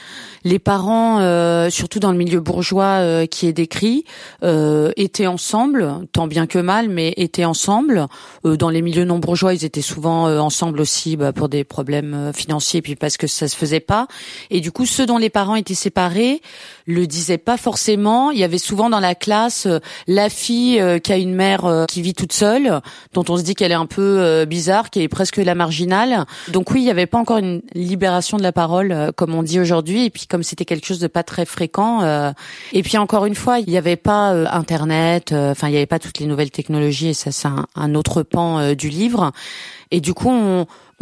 Les 0.45 0.59
parents, 0.59 1.21
euh, 1.21 1.71
surtout 1.71 2.01
dans 2.01 2.11
le 2.11 2.19
milieu 2.19 2.41
bourgeois 2.41 2.99
euh, 3.01 3.27
qui 3.27 3.47
est 3.47 3.53
décrit, 3.53 4.05
euh, 4.43 4.91
étaient 4.97 5.29
ensemble, 5.29 5.89
tant 6.13 6.27
bien 6.27 6.47
que 6.47 6.59
mal, 6.59 6.89
mais 6.89 7.15
étaient 7.17 7.45
ensemble. 7.45 8.07
dans 8.45 8.71
les 8.71 8.83
milieux 8.83 9.05
non 9.05 9.19
bourgeois, 9.19 9.55
ils 9.55 9.65
étaient 9.65 9.83
souvent 9.83 10.25
ensemble 10.41 10.81
aussi 10.81 11.17
bah, 11.17 11.33
pour 11.33 11.49
des 11.49 11.65
problèmes 11.65 12.33
financiers, 12.35 12.83
puis 12.83 12.97
parce 12.97 13.17
que 13.17 13.27
ça 13.27 13.47
se 13.47 13.57
faisait 13.57 13.81
pas. 13.81 14.09
Et 14.51 14.61
du 14.61 14.73
coup, 14.73 14.85
ceux 14.85 15.07
dont 15.07 15.19
les 15.19 15.31
parents 15.31 15.55
étaient 15.55 15.72
séparés 15.75 16.43
le 16.87 17.07
disaient 17.07 17.39
pas 17.39 17.57
forcément. 17.57 18.31
Il 18.31 18.39
y 18.39 18.45
avait 18.45 18.59
souvent 18.59 18.91
dans 18.91 19.01
la 19.01 19.15
classe 19.15 19.69
la 20.09 20.29
fille 20.29 20.83
qui 21.03 21.13
a 21.13 21.17
une 21.17 21.35
mère 21.35 21.87
qui 21.89 22.03
vit 22.03 22.15
toute 22.15 22.33
seule, 22.33 22.81
dont 23.13 23.25
on 23.29 23.37
se 23.37 23.43
dit 23.43 23.55
qu'elle 23.55 23.71
est 23.71 23.77
un 23.77 23.87
peu 23.87 24.45
bizarre, 24.47 24.91
qui 24.91 25.01
est 25.01 25.09
presque 25.09 25.37
la 25.37 25.55
marginale. 25.55 26.27
Donc 26.49 26.73
oui, 26.73 26.81
il 26.81 26.85
n'y 26.85 26.91
avait 26.91 27.07
pas 27.07 27.19
encore 27.19 27.39
une 27.39 27.63
libération 27.75 28.37
de 28.37 28.43
la 28.43 28.53
parole 28.53 29.13
comme 29.17 29.35
on 29.35 29.43
dit 29.43 29.61
aujourd'hui. 29.61 30.07
Et 30.07 30.11
puis 30.11 30.27
comme 30.27 30.43
c'était 30.43 30.65
quelque 30.65 30.87
chose 30.87 30.99
de 30.99 31.07
pas 31.07 31.23
très 31.23 31.45
fréquent. 31.45 32.03
Euh, 32.03 32.33
et 32.73 32.83
puis 32.83 32.99
encore 32.99 33.27
une 33.27 33.35
fois, 33.35 33.59
il 33.61 33.69
n'y 33.69 33.77
avait 33.77 33.97
pas 33.97 34.33
euh, 34.33 34.47
Internet, 34.51 35.33
euh, 35.33 35.53
enfin 35.53 35.69
il 35.69 35.73
n'y 35.73 35.77
avait 35.77 35.87
pas 35.87 35.99
toutes 35.99 36.19
les 36.19 36.27
nouvelles 36.27 36.51
technologies 36.51 37.09
et 37.09 37.15
ça 37.15 37.31
c'est 37.31 37.49
un, 37.75 37.95
autre 37.95 38.23
pan 38.23 38.75
du 38.75 38.89
livre. 38.89 39.33
Et 39.91 40.01
du 40.01 40.15
coup, 40.15 40.33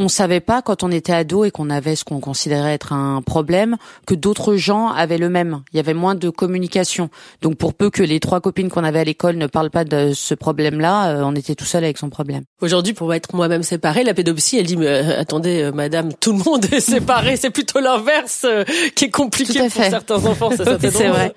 on 0.01 0.09
savait 0.09 0.41
pas 0.41 0.63
quand 0.63 0.83
on 0.83 0.91
était 0.91 1.13
ado 1.13 1.45
et 1.45 1.51
qu'on 1.51 1.69
avait 1.69 1.95
ce 1.95 2.05
qu'on 2.05 2.21
considérait 2.21 2.73
être 2.73 2.93
un 2.93 3.21
problème 3.23 3.77
que 4.07 4.15
d'autres 4.15 4.57
gens 4.57 4.89
avaient 4.89 5.19
le 5.19 5.29
même. 5.29 5.63
Il 5.73 5.77
y 5.77 5.81
avait 5.81 5.95
moins 5.95 6.15
de 6.15 6.31
communication. 6.31 7.11
Donc 7.43 7.57
pour 7.57 7.75
peu 7.75 7.91
que 7.91 8.03
les 8.03 8.19
trois 8.19 8.41
copines 8.41 8.71
qu'on 8.71 8.83
avait 8.83 9.01
à 9.01 9.05
l'école 9.05 9.37
ne 9.37 9.47
parlent 9.47 9.71
pas 9.71 9.85
de 9.85 10.13
ce 10.15 10.35
problème-là, 10.35 11.11
euh, 11.11 11.23
on 11.23 11.35
était 11.37 11.55
tout 11.55 11.67
seul 11.67 11.85
avec 11.85 11.99
son 11.99 12.09
problème. 12.09 12.45
Aujourd'hui, 12.63 12.95
pour 12.95 13.13
être 13.13 13.35
moi-même 13.35 13.63
séparée, 13.63 14.03
la 14.03 14.15
pédopsie, 14.15 14.59
elle 14.59 14.67
dit 14.67 14.77
mais 14.79 14.87
euh, 14.87 15.21
attendez, 15.21 15.63
euh, 15.63 15.73
madame, 15.73 16.13
tout 16.15 16.33
le 16.33 16.39
monde 16.39 16.65
est 16.73 16.81
séparé. 16.81 17.37
C'est 17.37 17.51
plutôt 17.51 17.81
l'inverse 17.81 18.47
qui 18.95 19.05
est 19.05 19.11
compliqué 19.11 19.59
pour 19.69 19.71
certains 19.71 20.25
enfants. 20.25 20.51
Ça, 20.51 20.65
c'est 20.81 21.09
vrai. 21.09 21.35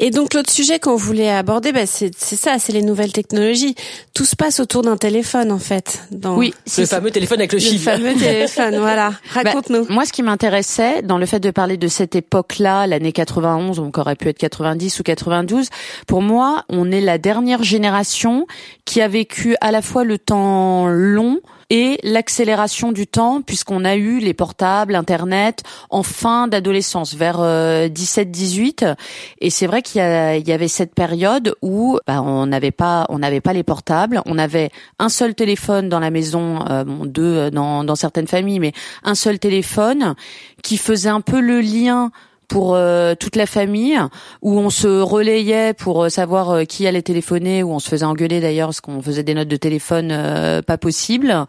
Et 0.00 0.10
donc 0.10 0.34
l'autre 0.34 0.50
sujet 0.50 0.78
qu'on 0.78 0.94
voulait 0.94 1.30
aborder, 1.30 1.72
bah, 1.72 1.86
c'est 1.86 2.14
ça, 2.14 2.58
c'est 2.58 2.72
les 2.72 2.82
nouvelles 2.82 3.12
technologies. 3.12 3.74
Tout 4.14 4.24
se 4.24 4.36
passe 4.36 4.60
autour 4.60 4.82
d'un 4.82 4.96
téléphone 4.96 5.50
en 5.50 5.58
fait. 5.58 6.04
Dans... 6.12 6.36
Oui, 6.36 6.54
c'est 6.66 6.82
le 6.82 6.86
fameux 6.86 7.10
téléphone 7.10 7.40
avec 7.40 7.52
le 7.52 7.58
chiffre. 7.58 7.90
Le 7.90 7.96
fameux 7.96 8.14
téléphone, 8.18 8.78
voilà. 8.78 9.10
Bah, 9.34 9.42
Raconte-nous. 9.42 9.86
moi, 9.88 10.04
ce 10.04 10.12
qui 10.12 10.22
m'intéressait 10.22 11.02
dans 11.02 11.18
le 11.18 11.26
fait 11.26 11.40
de 11.40 11.50
parler 11.50 11.76
de 11.76 11.88
cette 11.88 12.14
époque-là, 12.14 12.86
l'année 12.86 13.12
91, 13.12 13.78
donc 13.78 13.98
aurait 13.98 14.14
pu 14.14 14.28
être 14.28 14.38
90 14.38 15.00
ou 15.00 15.02
92, 15.02 15.68
pour 16.06 16.22
moi, 16.22 16.64
on 16.68 16.92
est 16.92 17.00
la 17.00 17.18
dernière 17.18 17.64
génération 17.64 18.46
qui 18.84 19.00
a 19.00 19.08
vécu 19.08 19.56
à 19.60 19.72
la 19.72 19.82
fois 19.82 20.04
le 20.04 20.18
temps 20.18 20.86
long 20.86 21.40
et 21.70 21.98
l'accélération 22.02 22.92
du 22.92 23.06
temps 23.06 23.42
puisqu'on 23.42 23.84
a 23.84 23.96
eu 23.96 24.18
les 24.18 24.34
portables, 24.34 24.94
Internet 24.94 25.62
en 25.90 26.02
fin 26.02 26.48
d'adolescence, 26.48 27.14
vers 27.14 27.38
17-18. 27.38 28.84
Euh, 28.84 28.94
et 29.40 29.50
c'est 29.50 29.66
vrai 29.66 29.82
qu'il 29.82 30.00
y, 30.00 30.48
y, 30.48 30.52
avait 30.52 30.68
cette 30.68 30.94
période 30.94 31.54
où 31.62 31.98
bah, 32.06 32.22
on 32.22 32.46
n'avait 32.46 32.70
pas, 32.70 33.06
on 33.08 33.18
n'avait 33.18 33.40
pas 33.40 33.52
les 33.52 33.62
portables, 33.62 34.22
on 34.26 34.38
avait 34.38 34.70
un 34.98 35.08
seul 35.08 35.34
téléphone 35.34 35.88
dans 35.88 36.00
la 36.00 36.10
maison, 36.10 36.64
euh, 36.68 36.84
bon, 36.84 37.04
deux 37.04 37.22
euh, 37.22 37.50
dans, 37.50 37.84
dans 37.84 37.96
certaines 37.96 38.26
familles, 38.26 38.60
mais 38.60 38.72
un 39.02 39.14
seul 39.14 39.38
téléphone 39.38 40.14
qui 40.62 40.76
faisait 40.76 41.08
un 41.08 41.20
peu 41.20 41.40
le 41.40 41.60
lien 41.60 42.10
pour 42.48 42.74
euh, 42.74 43.14
toute 43.14 43.36
la 43.36 43.46
famille, 43.46 43.98
où 44.42 44.58
on 44.58 44.70
se 44.70 44.88
relayait 45.00 45.74
pour 45.74 46.04
euh, 46.04 46.08
savoir 46.08 46.50
euh, 46.50 46.64
qui 46.64 46.86
allait 46.86 47.02
téléphoner, 47.02 47.62
où 47.62 47.72
on 47.72 47.78
se 47.78 47.88
faisait 47.88 48.06
engueuler 48.06 48.40
d'ailleurs 48.40 48.68
parce 48.68 48.80
qu'on 48.80 49.02
faisait 49.02 49.22
des 49.22 49.34
notes 49.34 49.48
de 49.48 49.56
téléphone 49.56 50.62
pas 50.66 50.78
possibles. 50.78 51.44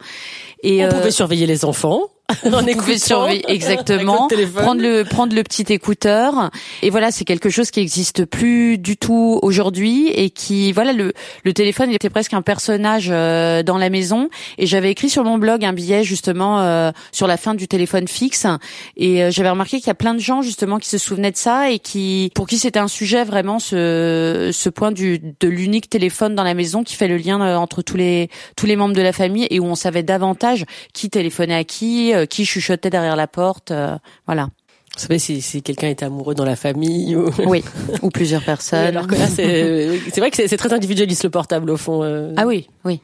Et 0.62 0.84
on 0.84 0.88
pouvait 0.88 1.10
surveiller 1.10 1.46
les 1.46 1.64
enfants. 1.64 2.10
En 2.52 2.66
écoutant, 2.66 2.98
surveiller 2.98 3.44
exactement, 3.48 4.28
prendre 4.54 4.82
le 4.82 5.04
prendre 5.04 5.34
le 5.34 5.42
petit 5.42 5.64
écouteur. 5.72 6.50
Et 6.82 6.90
voilà, 6.90 7.10
c'est 7.10 7.24
quelque 7.24 7.50
chose 7.50 7.70
qui 7.70 7.80
existe 7.80 8.24
plus 8.24 8.78
du 8.78 8.96
tout 8.96 9.38
aujourd'hui 9.42 10.08
et 10.08 10.30
qui 10.30 10.72
voilà 10.72 10.92
le 10.92 11.12
le 11.44 11.52
téléphone 11.52 11.90
il 11.90 11.94
était 11.94 12.10
presque 12.10 12.34
un 12.34 12.42
personnage 12.42 13.08
euh, 13.10 13.62
dans 13.62 13.78
la 13.78 13.90
maison. 13.90 14.28
Et 14.58 14.66
j'avais 14.66 14.90
écrit 14.90 15.10
sur 15.10 15.24
mon 15.24 15.38
blog 15.38 15.64
un 15.64 15.72
billet 15.72 16.04
justement 16.04 16.60
euh, 16.60 16.90
sur 17.12 17.26
la 17.26 17.36
fin 17.36 17.54
du 17.54 17.68
téléphone 17.68 18.08
fixe. 18.08 18.46
Et 18.96 19.22
euh, 19.22 19.30
j'avais 19.30 19.50
remarqué 19.50 19.78
qu'il 19.78 19.88
y 19.88 19.90
a 19.90 19.94
plein 19.94 20.14
de 20.14 20.20
gens 20.20 20.42
justement 20.42 20.78
qui 20.78 20.88
se 20.88 20.98
souvenaient 20.98 21.30
de 21.30 21.36
ça 21.36 21.70
et 21.70 21.78
qui 21.78 22.30
pour 22.34 22.46
qui 22.46 22.58
c'était 22.58 22.78
un 22.78 22.88
sujet 22.88 23.24
vraiment 23.24 23.58
ce 23.58 24.50
ce 24.52 24.68
point 24.68 24.92
du 24.92 25.18
de 25.18 25.48
l'unique 25.48 25.90
téléphone 25.90 26.34
dans 26.34 26.44
la 26.44 26.54
maison 26.54 26.82
qui 26.82 26.94
fait 26.94 27.08
le 27.08 27.16
lien 27.16 27.56
entre 27.56 27.82
tous 27.82 27.96
les 27.96 28.28
tous 28.56 28.66
les 28.66 28.76
membres 28.76 28.94
de 28.94 29.02
la 29.02 29.12
famille 29.12 29.46
et 29.50 29.60
où 29.60 29.64
on 29.64 29.74
savait 29.74 30.02
davantage 30.02 30.64
qui 30.92 31.10
téléphonait 31.10 31.54
à 31.54 31.64
qui, 31.64 32.12
euh, 32.20 32.26
qui 32.26 32.44
chuchotait 32.44 32.90
derrière 32.90 33.16
la 33.16 33.26
porte, 33.26 33.70
euh, 33.70 33.96
voilà. 34.26 34.48
Vous 34.96 35.02
savez 35.02 35.18
si, 35.20 35.40
si 35.40 35.62
quelqu'un 35.62 35.88
est 35.88 36.02
amoureux 36.02 36.34
dans 36.34 36.44
la 36.44 36.56
famille 36.56 37.14
ou 37.14 37.30
oui 37.46 37.64
ou 38.02 38.10
plusieurs 38.10 38.42
personnes. 38.42 38.86
alors 38.86 39.06
que 39.06 39.14
là 39.14 39.28
c'est 39.28 40.00
c'est 40.12 40.20
vrai 40.20 40.32
que 40.32 40.36
c'est 40.36 40.56
très 40.56 40.72
individualiste 40.72 41.22
le 41.22 41.30
portable 41.30 41.70
au 41.70 41.76
fond. 41.76 42.02
Euh. 42.02 42.34
Ah 42.36 42.46
oui 42.46 42.68
oui. 42.84 43.00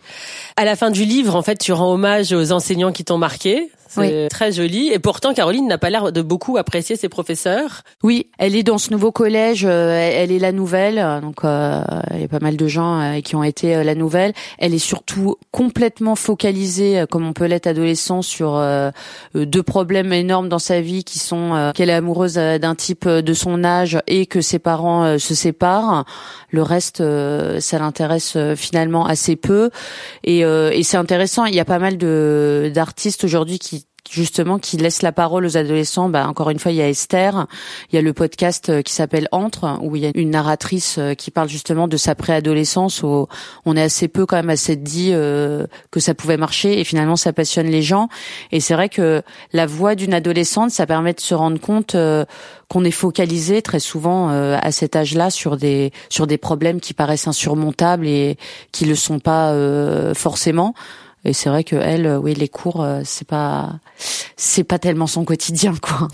À 0.56 0.64
la 0.64 0.74
fin 0.74 0.90
du 0.90 1.04
livre 1.04 1.36
en 1.36 1.42
fait 1.42 1.56
tu 1.58 1.72
rends 1.72 1.92
hommage 1.92 2.32
aux 2.32 2.50
enseignants 2.50 2.90
qui 2.90 3.04
t'ont 3.04 3.18
marqué. 3.18 3.70
C'est 4.02 4.28
très 4.28 4.52
joli. 4.52 4.88
Et 4.92 4.98
pourtant, 4.98 5.34
Caroline 5.34 5.66
n'a 5.66 5.78
pas 5.78 5.90
l'air 5.90 6.12
de 6.12 6.22
beaucoup 6.22 6.56
apprécier 6.56 6.96
ses 6.96 7.08
professeurs. 7.08 7.82
Oui, 8.02 8.30
elle 8.38 8.56
est 8.56 8.62
dans 8.62 8.78
ce 8.78 8.90
nouveau 8.90 9.12
collège. 9.12 9.64
Euh, 9.64 10.10
elle 10.14 10.32
est 10.32 10.38
la 10.38 10.52
nouvelle. 10.52 11.20
Donc, 11.22 11.44
euh, 11.44 11.82
il 12.14 12.20
y 12.20 12.24
a 12.24 12.28
pas 12.28 12.40
mal 12.40 12.56
de 12.56 12.66
gens 12.66 13.00
euh, 13.00 13.20
qui 13.20 13.36
ont 13.36 13.42
été 13.42 13.82
la 13.82 13.94
nouvelle. 13.94 14.32
Elle 14.58 14.74
est 14.74 14.78
surtout 14.78 15.36
complètement 15.50 16.16
focalisée, 16.16 17.04
comme 17.10 17.26
on 17.26 17.32
peut 17.32 17.46
l'être 17.46 17.66
adolescent, 17.66 18.22
sur 18.22 18.62
deux 19.34 19.62
problèmes 19.62 20.12
énormes 20.12 20.48
dans 20.48 20.58
sa 20.58 20.80
vie 20.80 21.04
qui 21.04 21.18
sont 21.18 21.72
qu'elle 21.74 21.90
est 21.90 21.94
amoureuse 21.94 22.34
d'un 22.34 22.74
type 22.74 23.08
de 23.08 23.32
son 23.32 23.64
âge 23.64 23.98
et 24.06 24.26
que 24.26 24.40
ses 24.40 24.58
parents 24.58 25.18
se 25.18 25.34
séparent. 25.34 26.04
Le 26.50 26.62
reste, 26.62 27.02
ça 27.60 27.78
l'intéresse 27.78 28.36
finalement 28.56 29.06
assez 29.06 29.36
peu. 29.36 29.70
Et, 30.24 30.40
et 30.40 30.82
c'est 30.82 30.96
intéressant. 30.96 31.44
Il 31.44 31.54
y 31.54 31.60
a 31.60 31.64
pas 31.64 31.78
mal 31.78 31.98
de 31.98 32.70
d'artistes 32.74 33.24
aujourd'hui 33.24 33.58
qui 33.58 33.85
justement 34.10 34.58
qui 34.58 34.76
laisse 34.76 35.02
la 35.02 35.12
parole 35.12 35.44
aux 35.44 35.56
adolescents. 35.56 36.08
Bah, 36.08 36.28
encore 36.28 36.50
une 36.50 36.58
fois, 36.58 36.72
il 36.72 36.76
y 36.76 36.82
a 36.82 36.88
Esther, 36.88 37.46
il 37.90 37.96
y 37.96 37.98
a 37.98 38.02
le 38.02 38.12
podcast 38.12 38.68
euh, 38.68 38.82
qui 38.82 38.92
s'appelle 38.92 39.28
Entre, 39.32 39.78
où 39.82 39.96
il 39.96 40.02
y 40.02 40.06
a 40.06 40.10
une 40.14 40.30
narratrice 40.30 40.96
euh, 40.98 41.14
qui 41.14 41.30
parle 41.30 41.48
justement 41.48 41.88
de 41.88 41.96
sa 41.96 42.14
préadolescence, 42.14 43.02
où 43.02 43.26
on 43.64 43.76
est 43.76 43.82
assez 43.82 44.08
peu 44.08 44.26
quand 44.26 44.36
même 44.36 44.50
à 44.50 44.56
s'être 44.56 44.82
dit 44.82 45.10
euh, 45.12 45.66
que 45.90 46.00
ça 46.00 46.14
pouvait 46.14 46.36
marcher, 46.36 46.80
et 46.80 46.84
finalement 46.84 47.16
ça 47.16 47.32
passionne 47.32 47.66
les 47.66 47.82
gens. 47.82 48.08
Et 48.52 48.60
c'est 48.60 48.74
vrai 48.74 48.88
que 48.88 49.22
la 49.52 49.66
voix 49.66 49.94
d'une 49.94 50.14
adolescente, 50.14 50.70
ça 50.70 50.86
permet 50.86 51.12
de 51.12 51.20
se 51.20 51.34
rendre 51.34 51.60
compte 51.60 51.96
qu'on 52.68 52.84
est 52.84 52.90
focalisé 52.90 53.62
très 53.62 53.80
souvent 53.80 54.28
à 54.28 54.72
cet 54.72 54.96
âge-là 54.96 55.30
sur 55.30 55.56
des 55.56 55.92
sur 56.08 56.26
des 56.26 56.38
problèmes 56.38 56.80
qui 56.80 56.94
paraissent 56.94 57.28
insurmontables 57.28 58.06
et 58.06 58.36
qui 58.72 58.84
le 58.84 58.94
sont 58.94 59.18
pas 59.18 59.54
forcément. 60.14 60.74
Et 61.26 61.32
c'est 61.32 61.48
vrai 61.48 61.64
que 61.64 61.74
elle, 61.74 62.06
euh, 62.06 62.18
oui, 62.18 62.34
les 62.34 62.48
cours, 62.48 62.82
euh, 62.82 63.00
c'est 63.04 63.26
pas, 63.26 63.80
c'est 64.36 64.62
pas 64.62 64.78
tellement 64.78 65.08
son 65.08 65.24
quotidien, 65.24 65.74
quoi. 65.82 66.06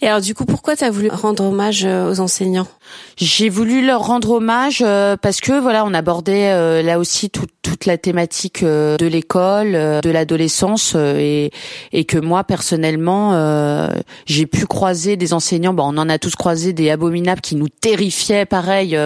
Et 0.00 0.06
alors, 0.06 0.20
du 0.20 0.34
coup, 0.34 0.44
pourquoi 0.44 0.76
tu 0.76 0.84
as 0.84 0.90
voulu 0.90 1.08
rendre 1.08 1.44
hommage 1.44 1.84
euh, 1.84 2.10
aux 2.10 2.20
enseignants? 2.20 2.68
J'ai 3.16 3.48
voulu 3.48 3.84
leur 3.84 4.06
rendre 4.06 4.30
hommage 4.30 4.84
parce 5.20 5.40
que 5.40 5.58
voilà, 5.58 5.84
on 5.84 5.92
abordait 5.92 6.82
là 6.84 7.00
aussi 7.00 7.30
toute 7.30 7.84
la 7.84 7.98
thématique 7.98 8.62
de 8.62 9.06
l'école, 9.06 9.72
de 9.72 10.10
l'adolescence, 10.10 10.94
et 10.94 11.50
et 11.92 12.04
que 12.04 12.16
moi 12.16 12.44
personnellement, 12.44 13.90
j'ai 14.26 14.46
pu 14.46 14.66
croiser 14.66 15.16
des 15.16 15.32
enseignants. 15.32 15.74
Bon, 15.74 15.92
on 15.92 15.98
en 15.98 16.08
a 16.08 16.18
tous 16.20 16.36
croisé 16.36 16.72
des 16.72 16.90
abominables 16.90 17.40
qui 17.40 17.56
nous 17.56 17.68
terrifiaient. 17.68 18.46
Pareil, 18.46 18.96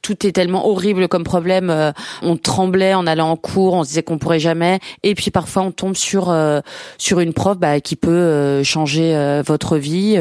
tout 0.00 0.26
est 0.26 0.32
tellement 0.32 0.66
horrible 0.66 1.06
comme 1.06 1.24
problème. 1.24 1.92
on 2.22 2.36
tremblait 2.38 2.94
en 2.94 3.06
allant 3.06 3.32
en 3.32 3.36
cours, 3.36 3.74
on 3.74 3.84
se 3.84 3.88
disait 3.88 4.02
qu'on 4.02 4.16
pourrait 4.16 4.40
jamais. 4.40 4.80
Et 5.02 5.14
puis 5.14 5.30
parfois 5.30 5.62
on 5.62 5.70
tombe 5.70 5.96
sur 5.96 6.30
euh, 6.30 6.60
sur 6.98 7.20
une 7.20 7.32
prof 7.32 7.58
bah, 7.58 7.80
qui 7.80 7.96
peut 7.96 8.10
euh, 8.10 8.64
changer 8.64 9.14
euh, 9.14 9.42
votre 9.44 9.76
vie 9.76 10.18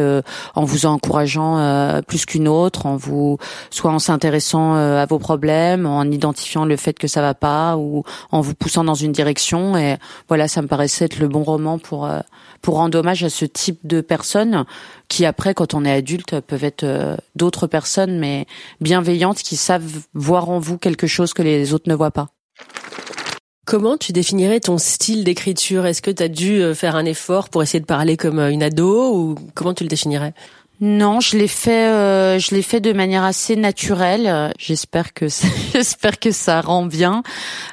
en 0.55 0.63
vous 0.63 0.86
encourageant 0.86 2.01
plus 2.07 2.25
qu'une 2.25 2.48
autre, 2.48 2.86
en 2.86 2.95
vous 2.95 3.38
soit 3.69 3.91
en 3.91 4.00
s'intéressant 4.00 4.75
à 4.75 5.05
vos 5.05 5.19
problèmes, 5.19 5.86
en 5.86 6.03
identifiant 6.03 6.65
le 6.65 6.75
fait 6.75 6.98
que 6.98 7.07
ça 7.07 7.22
va 7.22 7.34
pas 7.34 7.77
ou 7.77 8.03
en 8.31 8.41
vous 8.41 8.53
poussant 8.53 8.84
dans 8.84 8.95
une 8.95 9.12
direction. 9.12 9.77
Et 9.77 9.98
voilà, 10.27 10.48
ça 10.48 10.62
me 10.62 10.67
paraissait 10.67 11.05
être 11.05 11.19
le 11.19 11.27
bon 11.27 11.43
roman 11.43 11.77
pour 11.77 12.10
pour 12.62 12.75
rendre 12.75 12.98
hommage 13.00 13.24
à 13.24 13.29
ce 13.29 13.45
type 13.45 13.79
de 13.84 14.01
personnes 14.01 14.65
qui 15.07 15.25
après, 15.25 15.53
quand 15.53 15.74
on 15.74 15.86
est 15.86 15.91
adulte, 15.91 16.39
peuvent 16.41 16.63
être 16.63 17.17
d'autres 17.36 17.67
personnes, 17.67 18.17
mais 18.17 18.48
bienveillantes, 18.81 19.39
qui 19.39 19.55
savent 19.55 20.01
voir 20.13 20.50
en 20.50 20.60
vous 20.60 20.77
quelque 20.77 21.07
chose 21.07 21.34
que 21.34 21.43
les 21.43 21.74
autres 21.74 21.89
ne 21.89 21.95
voient 21.95 22.12
pas. 22.12 22.35
Comment 23.65 23.98
tu 23.98 24.12
définirais 24.12 24.60
ton 24.60 24.77
style 24.77 25.24
d'écriture? 25.24 25.88
Est-ce 25.88 26.03
que 26.03 26.12
tu 26.12 26.22
as 26.22 26.27
dû 26.27 26.62
euh, 26.62 26.75
faire 26.75 26.95
un 26.95 27.05
effort 27.05 27.50
pour 27.50 27.63
essayer 27.63 27.79
de 27.79 27.86
parler 27.86 28.15
comme 28.15 28.38
euh, 28.38 28.51
une 28.51 28.62
ado 28.62 29.12
ou 29.15 29.36
comment 29.55 29.74
tu 29.74 29.84
le 29.84 29.89
définirais? 29.89 30.36
Non, 30.82 31.22
je 31.22 31.38
l'ai 31.38 31.48
fait, 31.48 31.88
euh, 31.88 32.38
je 32.38 32.53
l'ai 32.53 32.62
fait 32.62 32.82
de 32.82 32.91
manière 32.91 33.24
assez 33.24 33.55
naturelle. 33.55 34.51
J'espère 34.60 35.13
que 35.13 35.27
j'espère 35.74 36.20
que 36.20 36.32
ça 36.32 36.60
rend 36.60 36.86
bien. 36.86 37.24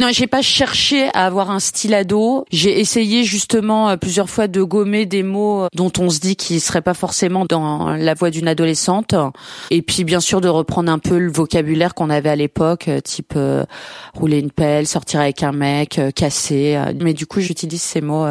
Non, 0.01 0.09
j'ai 0.13 0.29
pas 0.29 0.43
cherché 0.43 1.09
à 1.13 1.27
avoir 1.27 1.51
un 1.51 1.59
style 1.59 1.95
ado. 1.95 2.45
J'ai 2.53 2.79
essayé 2.79 3.25
justement 3.25 3.91
euh, 3.91 3.97
plusieurs 3.97 4.31
fois 4.31 4.47
de 4.47 4.63
gommer 4.63 5.05
des 5.05 5.25
mots 5.25 5.67
dont 5.75 5.91
on 5.99 6.11
se 6.11 6.21
dit 6.21 6.37
qu'ils 6.37 6.61
seraient 6.61 6.83
pas 6.83 6.95
forcément 6.95 7.45
dans 7.45 7.91
la 7.97 8.15
voix 8.15 8.31
d'une 8.31 8.47
adolescente. 8.47 9.15
Et 9.71 9.83
puis 9.83 10.05
bien 10.05 10.21
sûr 10.21 10.41
de 10.41 10.49
reprendre 10.49 10.91
un 10.91 11.01
peu 11.01 11.19
le 11.19 11.31
vocabulaire 11.31 11.95
qu'on 11.95 12.09
avait 12.09 12.31
à 12.31 12.37
l'époque, 12.37 12.87
euh, 12.87 13.01
type 13.01 13.35
rouler 14.15 14.39
une 14.39 14.53
pelle, 14.53 14.87
sortir 14.87 15.21
avec 15.21 15.43
un 15.43 15.53
mec, 15.53 16.01
casser. 16.15 16.81
Mais 17.01 17.15
du 17.15 17.27
coup, 17.27 17.41
j'utilise 17.41 17.83
ces 17.83 18.01
mots. 18.01 18.27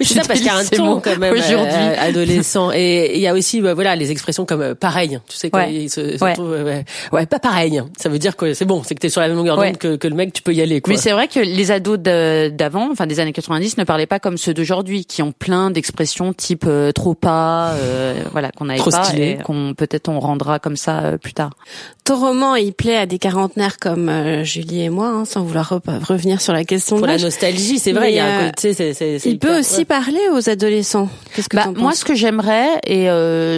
c'est 0.00 0.14
ça 0.14 0.22
parce 0.26 0.40
qu'il 0.40 0.48
y 0.48 0.50
a 0.50 0.56
un 0.56 0.64
ton 0.64 1.00
quand 1.00 1.18
même 1.18 1.34
aujourd'hui 1.34 1.72
adolescent. 1.98 2.72
Et 2.72 3.14
il 3.14 3.20
y 3.20 3.28
a 3.28 3.34
aussi, 3.34 3.60
bah, 3.60 3.74
voilà, 3.74 3.94
les 3.94 4.07
expressions 4.10 4.44
comme 4.44 4.60
euh, 4.60 4.74
pareil. 4.74 5.20
Tu 5.28 5.36
sais, 5.36 5.50
quoi 5.50 5.64
ouais. 5.64 5.88
se, 5.88 6.22
ouais. 6.22 6.84
ouais. 7.12 7.26
pas 7.26 7.38
pareil. 7.38 7.82
Ça 7.98 8.08
veut 8.08 8.18
dire 8.18 8.36
que 8.36 8.54
c'est 8.54 8.64
bon, 8.64 8.82
c'est 8.82 8.94
que 8.94 9.00
t'es 9.00 9.08
sur 9.08 9.20
la 9.20 9.28
même 9.28 9.36
longueur 9.36 9.56
d'onde 9.56 9.76
que, 9.76 9.96
que, 9.96 10.08
le 10.08 10.14
mec, 10.14 10.32
tu 10.32 10.42
peux 10.42 10.54
y 10.54 10.60
aller. 10.60 10.80
Quoi. 10.80 10.92
Mais 10.92 10.98
c'est 10.98 11.12
vrai 11.12 11.28
que 11.28 11.40
les 11.40 11.70
ados 11.70 11.98
d'avant, 11.98 12.90
enfin 12.90 13.06
des 13.06 13.20
années 13.20 13.32
90, 13.32 13.78
ne 13.78 13.84
parlaient 13.84 14.06
pas 14.06 14.18
comme 14.18 14.38
ceux 14.38 14.54
d'aujourd'hui, 14.54 15.04
qui 15.04 15.22
ont 15.22 15.32
plein 15.32 15.70
d'expressions 15.70 16.32
type 16.32 16.64
euh, 16.66 16.92
trop 16.92 17.14
pas, 17.14 17.72
euh, 17.72 18.22
voilà, 18.32 18.50
qu'on 18.50 18.66
n'avait 18.66 18.82
pas 18.82 19.12
et 19.14 19.38
qu'on 19.44 19.74
peut-être 19.76 20.08
on 20.08 20.20
rendra 20.20 20.58
comme 20.58 20.76
ça 20.76 21.00
euh, 21.00 21.18
plus 21.18 21.32
tard. 21.32 21.50
Ton 22.04 22.16
roman, 22.16 22.54
il 22.54 22.72
plaît 22.72 22.96
à 22.96 23.06
des 23.06 23.18
quarantenaires 23.18 23.78
comme 23.78 24.10
Julie 24.42 24.82
et 24.82 24.88
moi, 24.88 25.08
hein, 25.08 25.24
sans 25.24 25.42
vouloir 25.42 25.68
revenir 25.68 26.40
sur 26.40 26.54
la 26.54 26.64
question 26.64 26.96
Pour 26.96 27.06
la 27.06 27.18
nostalgie, 27.18 27.78
c'est 27.78 27.92
vrai. 27.92 28.12
il 28.12 28.16
y 28.16 28.18
a 28.18 28.26
un 28.26 28.46
côté, 28.46 28.72
c'est, 28.72 28.94
c'est, 28.94 29.18
il 29.26 29.38
peut 29.38 29.58
aussi 29.58 29.84
parler 29.84 30.20
aux 30.32 30.48
adolescents. 30.48 31.10
Qu'est-ce 31.34 31.50
que 31.50 31.56
bah, 31.56 31.70
moi, 31.76 31.92
ce 31.92 32.06
que 32.06 32.14
j'aimerais 32.14 32.80
et 32.86 33.08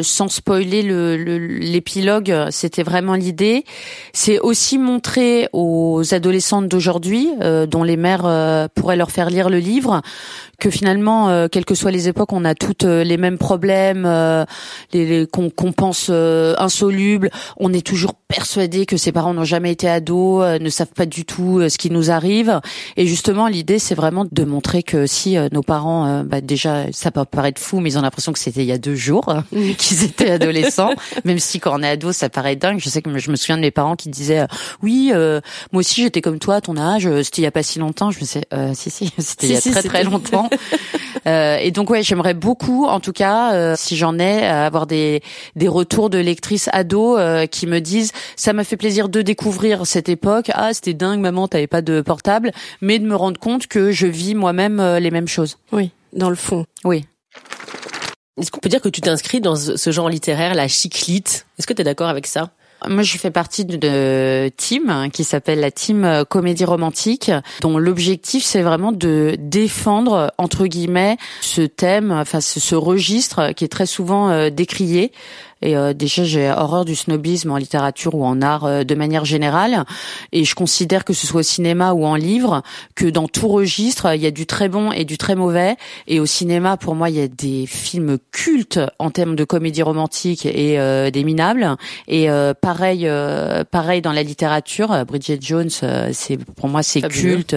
sans 0.02 0.39
spoiler 0.40 0.82
l'épilogue, 0.82 2.28
le, 2.28 2.50
c'était 2.50 2.82
vraiment 2.82 3.14
l'idée. 3.14 3.64
C'est 4.14 4.38
aussi 4.38 4.78
montrer 4.78 5.48
aux 5.52 6.02
adolescentes 6.14 6.66
d'aujourd'hui, 6.66 7.28
euh, 7.42 7.66
dont 7.66 7.82
les 7.82 7.98
mères 7.98 8.24
euh, 8.24 8.68
pourraient 8.74 8.96
leur 8.96 9.10
faire 9.10 9.28
lire 9.28 9.50
le 9.50 9.58
livre, 9.58 10.00
que 10.60 10.70
finalement, 10.70 11.30
euh, 11.30 11.48
quelles 11.50 11.64
que 11.64 11.74
soient 11.74 11.90
les 11.90 12.06
époques, 12.06 12.32
on 12.32 12.44
a 12.44 12.54
toutes 12.54 12.84
euh, 12.84 13.02
les 13.02 13.16
mêmes 13.16 13.38
problèmes, 13.38 14.04
euh, 14.06 14.44
les, 14.92 15.26
qu'on 15.26 15.50
pense 15.72 16.10
insolubles. 16.10 17.30
On 17.56 17.72
est 17.72 17.84
toujours 17.84 18.14
persuadé 18.14 18.86
que 18.86 18.96
ses 18.96 19.10
parents 19.10 19.34
n'ont 19.34 19.44
jamais 19.44 19.72
été 19.72 19.88
ados, 19.88 20.60
ne 20.60 20.68
savent 20.68 20.92
pas 20.94 21.06
du 21.06 21.24
tout 21.24 21.60
ce 21.68 21.78
qui 21.78 21.90
nous 21.90 22.10
arrive. 22.10 22.60
Et 22.96 23.06
justement, 23.06 23.48
l'idée, 23.48 23.78
c'est 23.78 23.94
vraiment 23.94 24.26
de 24.30 24.44
montrer 24.44 24.82
que 24.82 25.06
si 25.06 25.36
nos 25.52 25.62
parents, 25.62 26.22
bah, 26.24 26.40
déjà, 26.40 26.84
ça 26.92 27.10
peut 27.10 27.24
paraître 27.24 27.60
fou, 27.60 27.80
mais 27.80 27.92
ils 27.92 27.98
ont 27.98 28.02
l'impression 28.02 28.32
que 28.32 28.38
c'était 28.38 28.60
il 28.60 28.66
y 28.66 28.72
a 28.72 28.78
deux 28.78 28.94
jours 28.94 29.34
qu'ils 29.78 30.04
étaient 30.04 30.29
adolescents. 30.30 30.94
même 31.24 31.38
si 31.38 31.60
quand 31.60 31.78
on 31.78 31.82
est 31.82 31.88
ado, 31.88 32.12
ça 32.12 32.28
paraît 32.28 32.56
dingue. 32.56 32.78
Je 32.80 32.88
sais 32.88 33.02
que 33.02 33.18
je 33.18 33.30
me 33.30 33.36
souviens 33.36 33.56
de 33.56 33.62
mes 33.62 33.70
parents 33.70 33.96
qui 33.96 34.08
disaient, 34.08 34.46
oui, 34.82 35.12
moi 35.72 35.80
aussi 35.80 36.02
j'étais 36.02 36.20
comme 36.20 36.38
toi 36.38 36.56
à 36.56 36.60
ton 36.60 36.76
âge, 36.76 37.08
c'était 37.22 37.42
il 37.42 37.44
y 37.44 37.48
a 37.48 37.50
pas 37.50 37.62
si 37.62 37.78
longtemps. 37.78 38.10
Je 38.10 38.18
me 38.18 38.22
disais, 38.22 38.44
si 38.74 38.90
si, 38.90 39.12
c'était 39.18 39.46
il 39.46 39.52
y 39.54 39.56
a 39.56 39.60
très 39.60 39.82
très 39.82 40.04
longtemps. 40.04 40.48
Euh, 41.26 41.58
et 41.60 41.70
donc 41.70 41.90
ouais, 41.90 42.02
j'aimerais 42.02 42.32
beaucoup, 42.32 42.86
en 42.86 42.98
tout 42.98 43.12
cas, 43.12 43.52
euh, 43.52 43.74
si 43.76 43.94
j'en 43.94 44.18
ai, 44.18 44.42
euh, 44.42 44.66
avoir 44.66 44.86
des 44.86 45.22
des 45.54 45.68
retours 45.68 46.08
de 46.08 46.16
lectrices 46.16 46.70
ados 46.72 47.20
qui 47.50 47.66
me 47.66 47.80
disent 47.80 48.12
ça 48.36 48.54
m'a 48.54 48.64
fait 48.64 48.78
plaisir 48.78 49.10
de 49.10 49.20
découvrir 49.20 49.86
cette 49.86 50.08
époque. 50.08 50.50
Ah, 50.54 50.72
c'était 50.72 50.94
dingue, 50.94 51.20
maman, 51.20 51.46
t'avais 51.46 51.66
pas 51.66 51.82
de 51.82 52.00
portable, 52.00 52.52
mais 52.80 52.98
de 52.98 53.04
me 53.04 53.14
rendre 53.14 53.38
compte 53.38 53.66
que 53.66 53.90
je 53.90 54.06
vis 54.06 54.34
moi-même 54.34 54.80
les 54.98 55.10
mêmes 55.10 55.28
choses. 55.28 55.58
Oui, 55.72 55.90
dans 56.14 56.30
le 56.30 56.36
fond. 56.36 56.64
Oui. 56.84 57.04
Est-ce 58.40 58.50
qu'on 58.50 58.60
peut 58.60 58.68
dire 58.68 58.80
que 58.80 58.88
tu 58.88 59.00
t'inscris 59.00 59.40
dans 59.40 59.56
ce 59.56 59.90
genre 59.90 60.08
littéraire, 60.08 60.54
la 60.54 60.66
chiclite? 60.66 61.46
Est-ce 61.58 61.66
que 61.66 61.74
tu 61.74 61.82
es 61.82 61.84
d'accord 61.84 62.08
avec 62.08 62.26
ça? 62.26 62.50
Moi, 62.88 63.02
je 63.02 63.18
fais 63.18 63.30
partie 63.30 63.66
de 63.66 64.48
team 64.56 64.88
hein, 64.88 65.10
qui 65.10 65.24
s'appelle 65.24 65.60
la 65.60 65.70
team 65.70 66.04
euh, 66.04 66.24
comédie 66.24 66.64
romantique, 66.64 67.30
dont 67.60 67.76
l'objectif 67.76 68.42
c'est 68.42 68.62
vraiment 68.62 68.92
de 68.92 69.36
défendre 69.38 70.32
entre 70.38 70.66
guillemets 70.66 71.18
ce 71.42 71.62
thème, 71.62 72.10
enfin 72.10 72.40
ce, 72.40 72.74
registre 72.74 73.52
qui 73.52 73.64
est 73.64 73.68
très 73.68 73.86
souvent 73.86 74.30
euh, 74.30 74.48
décrié 74.48 75.12
et 75.62 75.76
euh, 75.76 75.92
déjà, 75.92 76.24
j'ai 76.24 76.50
horreur 76.50 76.84
du 76.84 76.94
snobisme 76.94 77.50
en 77.50 77.56
littérature 77.56 78.14
ou 78.14 78.24
en 78.24 78.40
art 78.40 78.64
euh, 78.64 78.84
de 78.84 78.94
manière 78.94 79.24
générale. 79.24 79.84
Et 80.32 80.44
je 80.44 80.54
considère 80.54 81.04
que 81.04 81.12
ce 81.12 81.26
soit 81.26 81.40
au 81.40 81.44
cinéma 81.44 81.92
ou 81.92 82.06
en 82.06 82.14
livre, 82.14 82.62
que 82.94 83.06
dans 83.06 83.28
tout 83.28 83.48
registre, 83.48 84.14
il 84.14 84.22
y 84.22 84.26
a 84.26 84.30
du 84.30 84.46
très 84.46 84.68
bon 84.68 84.90
et 84.92 85.04
du 85.04 85.18
très 85.18 85.34
mauvais. 85.34 85.76
Et 86.06 86.18
au 86.18 86.26
cinéma, 86.26 86.76
pour 86.76 86.94
moi, 86.94 87.10
il 87.10 87.16
y 87.16 87.20
a 87.20 87.28
des 87.28 87.66
films 87.66 88.18
cultes 88.32 88.80
en 88.98 89.10
termes 89.10 89.36
de 89.36 89.44
comédie 89.44 89.82
romantique 89.82 90.46
et 90.46 90.78
euh, 90.78 91.10
des 91.10 91.24
minables. 91.24 91.76
Et 92.08 92.28
pareil, 92.60 93.08
pareil 93.70 94.00
dans 94.02 94.12
la 94.12 94.22
littérature, 94.22 95.04
Bridget 95.06 95.38
Jones, 95.40 95.70
c'est 95.70 96.36
pour 96.54 96.68
moi 96.68 96.82
c'est 96.82 97.02
culte 97.02 97.54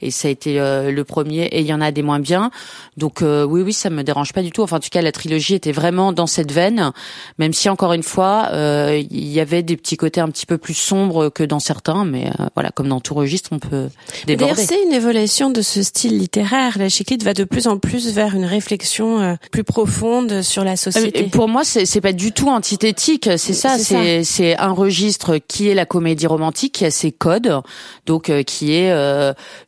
et 0.00 0.10
ça 0.10 0.28
a 0.28 0.30
été 0.30 0.58
le 0.58 1.02
premier. 1.02 1.44
Et 1.46 1.60
il 1.60 1.66
y 1.66 1.74
en 1.74 1.80
a 1.80 1.90
des 1.90 2.02
moins 2.02 2.18
bien. 2.18 2.50
Donc 2.96 3.20
oui, 3.22 3.62
oui, 3.62 3.72
ça 3.72 3.90
me 3.90 4.02
dérange 4.02 4.32
pas 4.32 4.42
du 4.42 4.50
tout. 4.50 4.62
Enfin, 4.62 4.76
en 4.76 4.80
tout 4.80 4.88
cas, 4.90 5.02
la 5.02 5.12
trilogie 5.12 5.54
était 5.54 5.72
vraiment 5.72 6.12
dans 6.12 6.26
cette 6.26 6.52
veine 6.52 6.92
même 7.40 7.54
si 7.54 7.70
encore 7.70 7.94
une 7.94 8.02
fois, 8.02 8.50
euh, 8.52 9.02
il 9.10 9.28
y 9.28 9.40
avait 9.40 9.62
des 9.62 9.78
petits 9.78 9.96
côtés 9.96 10.20
un 10.20 10.28
petit 10.28 10.44
peu 10.44 10.58
plus 10.58 10.74
sombres 10.74 11.30
que 11.30 11.42
dans 11.42 11.58
certains, 11.58 12.04
mais 12.04 12.26
euh, 12.26 12.44
voilà, 12.54 12.68
comme 12.68 12.88
dans 12.88 13.00
tout 13.00 13.14
registre, 13.14 13.48
on 13.52 13.58
peut 13.58 13.88
déborder. 14.26 14.52
D'ailleurs, 14.52 14.58
c'est 14.58 14.82
une 14.82 14.92
évolution 14.92 15.48
de 15.48 15.62
ce 15.62 15.82
style 15.82 16.18
littéraire. 16.18 16.76
La 16.78 16.90
chiclite 16.90 17.22
va 17.22 17.32
de 17.32 17.44
plus 17.44 17.66
en 17.66 17.78
plus 17.78 18.12
vers 18.12 18.34
une 18.34 18.44
réflexion 18.44 19.20
euh, 19.20 19.34
plus 19.52 19.64
profonde 19.64 20.42
sur 20.42 20.64
la 20.64 20.76
société. 20.76 21.30
pour 21.32 21.48
moi, 21.48 21.62
c'est 21.64 22.00
pas 22.02 22.12
du 22.12 22.32
tout 22.32 22.50
antithétique. 22.50 23.30
C'est 23.38 23.54
ça. 23.54 23.78
C'est 23.78 24.22
c'est 24.22 24.58
un 24.58 24.72
registre 24.72 25.38
qui 25.38 25.68
est 25.68 25.74
la 25.74 25.86
comédie 25.86 26.26
romantique, 26.26 26.74
qui 26.74 26.84
a 26.84 26.90
ses 26.90 27.10
codes, 27.10 27.62
donc 28.04 28.30
qui 28.44 28.74
est 28.74 28.92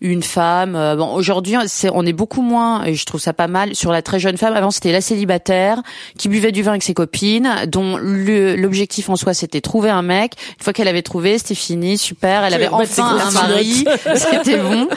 une 0.02 0.22
femme. 0.22 0.72
bon, 0.98 1.14
aujourd'hui, 1.14 1.56
c'est 1.68 1.88
on 1.90 2.04
est 2.04 2.12
beaucoup 2.12 2.42
moins, 2.42 2.84
et 2.84 2.94
je 2.94 3.06
trouve 3.06 3.20
ça 3.20 3.32
pas 3.32 3.48
mal, 3.48 3.74
sur 3.74 3.92
la 3.92 4.02
très 4.02 4.20
jeune 4.20 4.36
femme. 4.36 4.54
Avant, 4.54 4.70
c'était 4.70 4.92
la 4.92 5.00
célibataire 5.00 5.82
qui 6.18 6.28
buvait 6.28 6.52
du 6.52 6.62
vin 6.62 6.72
avec 6.72 6.82
ses 6.82 6.92
copines 6.92 7.61
dont 7.66 7.96
l'objectif 7.96 9.08
en 9.08 9.16
soi 9.16 9.34
c'était 9.34 9.60
trouver 9.60 9.90
un 9.90 10.02
mec. 10.02 10.34
Une 10.58 10.64
fois 10.64 10.72
qu'elle 10.72 10.88
avait 10.88 11.02
trouvé, 11.02 11.38
c'était 11.38 11.54
fini, 11.54 11.98
super. 11.98 12.44
Elle 12.44 12.54
avait 12.54 12.68
enfin 12.68 13.18
un 13.18 13.30
mari, 13.30 13.84
c'était 14.14 14.58
bon. 14.58 14.88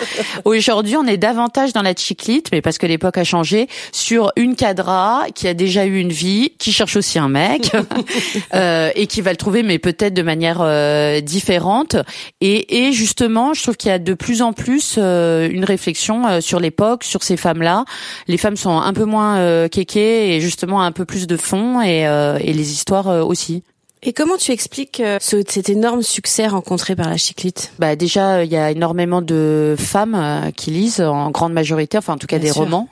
Aujourd'hui, 0.45 0.95
on 0.97 1.05
est 1.05 1.17
davantage 1.17 1.73
dans 1.73 1.81
la 1.81 1.93
chiclite, 1.95 2.49
mais 2.51 2.61
parce 2.61 2.77
que 2.77 2.85
l'époque 2.85 3.17
a 3.17 3.23
changé, 3.23 3.67
sur 3.91 4.31
une 4.35 4.55
cadra 4.55 5.25
qui 5.33 5.47
a 5.47 5.53
déjà 5.53 5.85
eu 5.85 5.99
une 5.99 6.11
vie, 6.11 6.53
qui 6.57 6.71
cherche 6.71 6.95
aussi 6.95 7.19
un 7.19 7.29
mec 7.29 7.71
euh, 8.53 8.89
et 8.95 9.07
qui 9.07 9.21
va 9.21 9.31
le 9.31 9.37
trouver, 9.37 9.63
mais 9.63 9.79
peut-être 9.79 10.13
de 10.13 10.21
manière 10.21 10.61
euh, 10.61 11.21
différente. 11.21 11.95
Et, 12.41 12.87
et, 12.87 12.91
justement, 12.91 13.53
je 13.53 13.61
trouve 13.61 13.77
qu'il 13.77 13.89
y 13.89 13.93
a 13.93 13.99
de 13.99 14.13
plus 14.13 14.41
en 14.41 14.53
plus 14.53 14.95
euh, 14.97 15.49
une 15.49 15.63
réflexion 15.65 16.27
euh, 16.27 16.41
sur 16.41 16.59
l'époque, 16.59 17.03
sur 17.03 17.23
ces 17.23 17.37
femmes-là. 17.37 17.85
Les 18.27 18.37
femmes 18.37 18.57
sont 18.57 18.77
un 18.77 18.93
peu 18.93 19.05
moins 19.05 19.37
euh, 19.37 19.67
kékées 19.67 20.35
et 20.35 20.41
justement 20.41 20.81
un 20.81 20.91
peu 20.91 21.05
plus 21.05 21.27
de 21.27 21.37
fond 21.37 21.81
et, 21.81 22.01
et 22.01 22.53
les 22.55 22.71
histoires 22.71 23.07
euh, 23.07 23.23
aussi. 23.23 23.63
Et 24.07 24.13
comment 24.13 24.37
tu 24.37 24.51
expliques 24.51 24.99
euh, 24.99 25.17
ce, 25.19 25.41
cet 25.47 25.67
énorme 25.67 26.03
succès 26.03 26.45
rencontré 26.45 26.95
par 26.95 27.09
la 27.09 27.17
chiclite? 27.17 27.71
Bah 27.79 27.95
déjà, 27.95 28.43
il 28.43 28.51
y 28.51 28.55
a 28.55 28.69
énormément 28.69 29.23
de 29.23 29.75
femmes 29.79 30.13
euh, 30.15 30.51
qui 30.51 30.69
lisent 30.69 31.01
en 31.01 31.31
grande 31.31 31.53
majorité, 31.53 31.97
enfin 31.97 32.13
en 32.13 32.17
tout 32.17 32.27
cas 32.27 32.37
des 32.37 32.51
romans. 32.51 32.87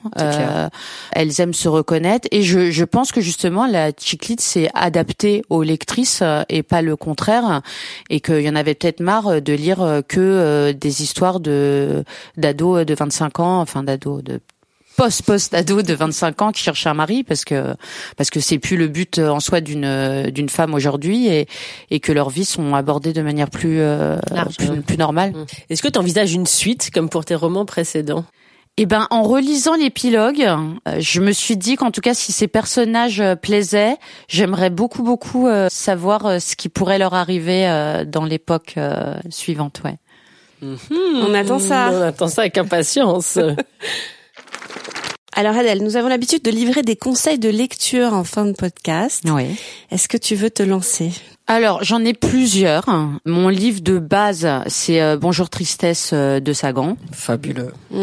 elles 1.12 1.40
aiment 1.40 1.54
se 1.54 1.68
reconnaître 1.68 2.26
et 2.32 2.42
je, 2.42 2.72
je 2.72 2.84
pense 2.84 3.12
que 3.12 3.20
justement 3.20 3.66
la 3.66 3.92
chiclite 3.96 4.40
s'est 4.40 4.68
adaptée 4.74 5.44
aux 5.50 5.62
lectrices 5.62 6.22
et 6.48 6.64
pas 6.64 6.82
le 6.82 6.96
contraire, 6.96 7.62
et 8.10 8.18
qu'il 8.18 8.40
y 8.40 8.48
en 8.48 8.56
avait 8.56 8.74
peut-être 8.74 9.00
marre 9.00 9.40
de 9.40 9.52
lire 9.52 10.02
que 10.08 10.72
des 10.72 11.02
histoires 11.02 11.38
de 11.38 12.04
d'ados 12.36 12.84
de 12.84 12.94
25 12.94 13.38
ans, 13.38 13.60
enfin 13.60 13.84
d'ados 13.84 14.24
de 14.24 14.40
post-post 14.96 15.54
ado 15.54 15.82
de 15.82 15.94
25 15.94 16.42
ans 16.42 16.52
qui 16.52 16.62
cherche 16.62 16.86
un 16.86 16.94
mari 16.94 17.24
parce 17.24 17.44
que 17.44 17.74
parce 18.16 18.30
que 18.30 18.40
c'est 18.40 18.58
plus 18.58 18.76
le 18.76 18.88
but 18.88 19.18
en 19.18 19.40
soi 19.40 19.60
d'une 19.60 20.30
d'une 20.30 20.48
femme 20.48 20.74
aujourd'hui 20.74 21.28
et 21.28 21.46
et 21.90 22.00
que 22.00 22.12
leurs 22.12 22.30
vies 22.30 22.44
sont 22.44 22.74
abordées 22.74 23.12
de 23.12 23.22
manière 23.22 23.50
plus 23.50 23.80
euh, 23.80 24.16
plus, 24.86 24.96
normale. 24.98 25.32
Mmh. 25.32 25.44
Est-ce 25.70 25.82
que 25.82 25.88
tu 25.88 25.98
envisages 25.98 26.32
une 26.32 26.46
suite 26.46 26.90
comme 26.92 27.08
pour 27.08 27.24
tes 27.24 27.34
romans 27.34 27.64
précédents? 27.64 28.24
Eh 28.76 28.86
ben, 28.86 29.06
en 29.10 29.22
relisant 29.22 29.76
l'épilogue, 29.76 30.42
euh, 30.42 30.96
je 30.98 31.20
me 31.20 31.30
suis 31.30 31.56
dit 31.56 31.76
qu'en 31.76 31.92
tout 31.92 32.00
cas, 32.00 32.12
si 32.12 32.32
ces 32.32 32.48
personnages 32.48 33.20
euh, 33.20 33.36
plaisaient, 33.36 33.96
j'aimerais 34.26 34.70
beaucoup, 34.70 35.04
beaucoup 35.04 35.48
savoir 35.68 36.40
ce 36.40 36.56
qui 36.56 36.68
pourrait 36.68 36.98
leur 36.98 37.14
arriver 37.14 38.04
dans 38.06 38.24
l'époque 38.24 38.76
suivante, 39.30 39.82
ouais. 39.84 39.96
Mmh. 40.62 40.76
On 41.26 41.34
attend 41.34 41.58
ça. 41.58 41.90
On 41.92 42.00
attend 42.00 42.28
ça 42.28 42.42
avec 42.42 42.56
impatience. 42.58 43.38
Alors 45.36 45.56
Adèle, 45.56 45.82
nous 45.82 45.96
avons 45.96 46.06
l'habitude 46.06 46.42
de 46.42 46.50
livrer 46.52 46.82
des 46.82 46.94
conseils 46.94 47.40
de 47.40 47.48
lecture 47.48 48.12
en 48.12 48.22
fin 48.22 48.44
de 48.44 48.52
podcast. 48.52 49.24
Oui. 49.26 49.56
Est-ce 49.90 50.06
que 50.06 50.16
tu 50.16 50.36
veux 50.36 50.50
te 50.50 50.62
lancer? 50.62 51.10
Alors 51.46 51.84
j'en 51.84 52.02
ai 52.04 52.14
plusieurs. 52.14 52.86
Mon 53.26 53.48
livre 53.48 53.82
de 53.82 53.98
base, 53.98 54.48
c'est 54.66 55.02
euh, 55.02 55.18
Bonjour 55.18 55.50
tristesse 55.50 56.10
euh, 56.14 56.40
de 56.40 56.52
Sagan. 56.54 56.96
Fabuleux. 57.12 57.72
Mmh. 57.90 57.98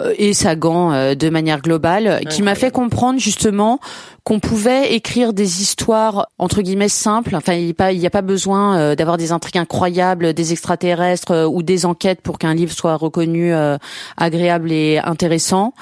Euh, 0.00 0.14
et 0.16 0.32
Sagan 0.32 1.14
de 1.14 1.28
manière 1.28 1.60
globale, 1.60 2.20
qui 2.30 2.42
m'a 2.42 2.54
fait 2.54 2.70
comprendre 2.70 3.20
justement 3.20 3.78
qu'on 4.24 4.40
pouvait 4.40 4.94
écrire 4.94 5.32
des 5.32 5.62
histoires 5.62 6.28
entre 6.38 6.62
guillemets 6.62 6.88
simples. 6.88 7.34
Enfin, 7.36 7.54
il 7.54 7.64
n'y 7.64 7.70
a 7.70 7.74
pas, 7.74 7.92
il 7.92 8.06
a 8.06 8.10
pas 8.10 8.22
besoin 8.22 8.94
d'avoir 8.94 9.16
des 9.16 9.32
intrigues 9.32 9.58
incroyables, 9.58 10.34
des 10.34 10.52
extraterrestres 10.52 11.46
ou 11.50 11.62
des 11.62 11.86
enquêtes 11.86 12.20
pour 12.20 12.38
qu'un 12.38 12.54
livre 12.54 12.72
soit 12.72 12.96
reconnu 12.96 13.52
agréable 14.16 14.72
et 14.72 14.98
intéressant. 14.98 15.72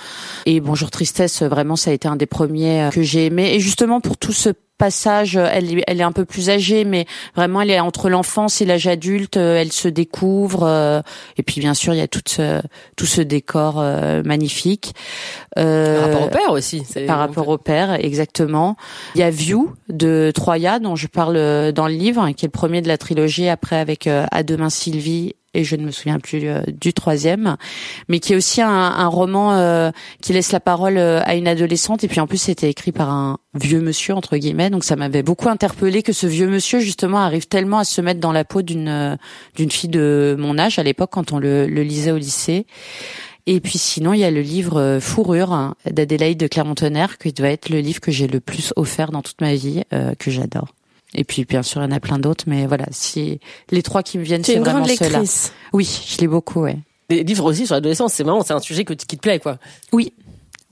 Et 0.45 0.61
Bonjour 0.61 0.91
tristesse, 0.91 1.43
vraiment, 1.43 1.77
ça 1.77 1.91
a 1.91 1.95
été 1.95 2.07
un 2.07 2.17
des 2.17 2.27
premiers 2.27 2.89
que 2.93 3.03
j'ai 3.03 3.27
aimé. 3.27 3.55
Et 3.55 3.61
justement 3.61 4.01
pour 4.01 4.17
tout 4.17 4.33
ce 4.33 4.51
passage, 4.79 5.37
elle, 5.37 5.83
elle 5.87 6.01
est 6.01 6.05
un 6.05 6.13
peu 6.13 6.25
plus 6.25 6.51
âgée, 6.51 6.85
mais 6.85 7.07
vraiment 7.35 7.63
elle 7.63 7.71
est 7.71 7.81
entre 7.81 8.09
l'enfance 8.09 8.61
et 8.61 8.65
l'âge 8.65 8.87
adulte, 8.87 9.37
euh, 9.37 9.61
elle 9.61 9.73
se 9.73 9.89
découvre. 9.89 10.65
Euh, 10.65 11.01
et 11.37 11.43
puis 11.43 11.61
bien 11.61 11.75
sûr, 11.75 11.95
il 11.95 11.99
y 11.99 12.03
a 12.03 12.09
tout 12.09 12.21
ce, 12.27 12.61
tout 12.97 13.07
ce 13.07 13.21
décor 13.21 13.77
euh, 13.79 14.23
magnifique. 14.25 14.95
par 15.55 16.03
rapport 16.03 16.23
au 16.23 16.31
père 16.31 16.51
aussi. 16.51 16.83
Par 17.07 17.19
rapport 17.19 17.49
au 17.49 17.59
père, 17.59 17.93
exactement. 17.95 18.77
Il 19.15 19.21
y 19.21 19.25
a 19.25 19.31
View 19.31 19.73
de 19.89 20.31
Troya, 20.35 20.79
dont 20.79 20.97
je 20.97 21.07
parle 21.07 21.73
dans 21.73 21.89
le 21.89 21.95
livre, 21.95 22.31
qui 22.31 22.45
est 22.45 22.49
le 22.49 22.53
premier 22.53 22.83
de 22.83 22.89
la 22.89 22.99
trilogie, 22.99 23.49
après 23.49 23.77
avec 23.77 24.07
À 24.07 24.43
demain 24.43 24.71
Sylvie 24.71 25.35
et 25.57 25.65
je 25.65 25.75
ne 25.75 25.85
me 25.85 25.91
souviens 25.91 26.21
plus 26.21 26.47
euh, 26.47 26.61
du 26.69 26.93
troisième, 26.93 27.57
mais 28.09 28.21
qui 28.21 28.35
est 28.35 28.37
aussi 28.37 28.61
un, 28.61 28.69
un 28.69 29.07
roman 29.09 29.55
euh, 29.55 29.91
qui 30.21 30.33
laisse 30.33 30.53
la 30.53 30.61
parole 30.61 30.99
euh, 30.99 31.21
à 31.25 31.35
une 31.35 31.49
adolescente 31.49 32.05
et 32.05 32.09
puis 32.09 32.21
en 32.21 32.27
plus 32.27 32.39
c'était 32.39 32.69
écrit 32.69 32.93
par 32.93 33.11
un 33.11 33.39
vieux 33.55 33.81
monsieur 33.81 34.15
entre 34.15 34.37
guillemets, 34.37 34.71
donc 34.71 34.85
ça 34.85 34.97
m'avait 34.97 35.23
beaucoup 35.23 35.49
interpellé 35.49 36.03
que 36.03 36.13
ce 36.13 36.27
vieux 36.27 36.47
monsieur 36.47 36.79
justement 36.81 37.19
arrive 37.19 37.49
tellement 37.49 37.79
à 37.79 37.85
se 37.85 38.01
mettre 38.03 38.21
dans 38.21 38.33
la 38.33 38.45
peau 38.45 38.63
d'une 38.63 39.19
d'une 39.55 39.71
fille 39.71 39.89
de 39.89 40.37
mon 40.39 40.59
âge 40.59 40.79
à 40.79 40.83
l'époque 40.83 41.11
quand 41.13 41.33
on 41.33 41.39
le, 41.39 41.67
le 41.67 41.83
lisait 41.83 42.13
au 42.13 42.19
lycée. 42.19 42.67
Et 43.49 43.61
puis 43.61 43.79
sinon, 43.79 44.13
il 44.13 44.19
y 44.19 44.25
a 44.25 44.31
le 44.33 44.41
livre 44.41 44.99
Fourrure 45.01 45.53
hein, 45.53 45.77
d'Adélaïde 45.89 46.39
de 46.39 46.49
Clermont-Tonnerre, 46.49 47.17
qui 47.17 47.33
doit 47.33 47.49
être 47.49 47.69
le 47.69 47.79
livre 47.79 48.01
que 48.01 48.11
j'ai 48.11 48.27
le 48.27 48.41
plus 48.41 48.73
offert 48.75 49.13
dans 49.13 49.23
toute 49.23 49.41
ma 49.41 49.55
vie, 49.55 49.85
que 50.19 50.33
j'adore. 50.33 50.76
Et 51.15 51.25
puis 51.25 51.45
bien 51.45 51.63
sûr, 51.63 51.83
il 51.83 51.85
y 51.85 51.89
en 51.89 51.97
a 51.97 52.01
plein 52.01 52.19
d'autres, 52.19 52.45
mais 52.47 52.67
voilà, 52.67 52.87
si 52.91 53.41
les 53.71 53.83
trois 53.83 54.03
qui 54.03 54.19
me 54.19 54.23
viennent, 54.23 54.45
c'est 54.45 54.59
vraiment 54.59 54.85
ceux-là. 54.85 55.23
Oui, 55.73 55.89
je 56.09 56.19
lis 56.19 56.29
beaucoup, 56.29 56.61
ouais. 56.61 56.79
Les 57.09 57.23
livres 57.23 57.45
aussi 57.45 57.67
sur 57.67 57.75
l'adolescence, 57.75 58.13
c'est 58.13 58.25
marrant, 58.25 58.43
c'est 58.43 58.53
un 58.53 58.61
sujet 58.61 58.85
qui 58.85 58.97
te 58.97 59.17
plaît, 59.17 59.39
quoi. 59.39 59.59
Oui, 59.93 60.13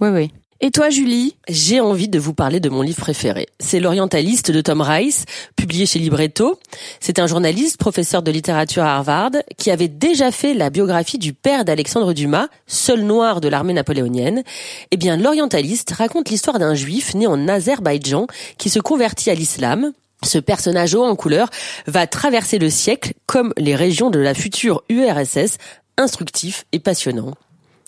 oui, 0.00 0.08
oui. 0.08 0.30
Et 0.60 0.70
toi, 0.70 0.88
Julie? 0.88 1.36
J'ai 1.48 1.80
envie 1.80 2.08
de 2.08 2.18
vous 2.18 2.32
parler 2.32 2.58
de 2.58 2.70
mon 2.70 2.80
livre 2.80 3.00
préféré. 3.00 3.48
C'est 3.58 3.80
L'Orientaliste 3.80 4.50
de 4.50 4.60
Tom 4.60 4.80
Rice, 4.80 5.26
publié 5.56 5.84
chez 5.84 5.98
Libretto. 5.98 6.58
C'est 7.00 7.18
un 7.18 7.26
journaliste, 7.26 7.76
professeur 7.76 8.22
de 8.22 8.30
littérature 8.30 8.82
à 8.82 8.94
Harvard, 8.94 9.32
qui 9.58 9.70
avait 9.70 9.88
déjà 9.88 10.30
fait 10.30 10.54
la 10.54 10.70
biographie 10.70 11.18
du 11.18 11.34
père 11.34 11.64
d'Alexandre 11.64 12.14
Dumas, 12.14 12.48
seul 12.66 13.02
noir 13.02 13.40
de 13.40 13.48
l'armée 13.48 13.74
napoléonienne. 13.74 14.42
Eh 14.90 14.96
bien, 14.96 15.16
L'Orientaliste 15.16 15.90
raconte 15.90 16.30
l'histoire 16.30 16.58
d'un 16.58 16.74
juif 16.74 17.14
né 17.14 17.26
en 17.26 17.46
Azerbaïdjan 17.46 18.26
qui 18.56 18.70
se 18.70 18.78
convertit 18.78 19.30
à 19.30 19.34
l'islam 19.34 19.92
ce 20.26 20.38
personnage 20.38 20.94
haut 20.94 21.04
en 21.04 21.16
couleur 21.16 21.50
va 21.86 22.06
traverser 22.06 22.58
le 22.58 22.70
siècle 22.70 23.14
comme 23.26 23.52
les 23.56 23.74
régions 23.76 24.10
de 24.10 24.18
la 24.18 24.34
future 24.34 24.82
URSS, 24.88 25.58
instructif 25.96 26.64
et 26.72 26.78
passionnant. 26.78 27.34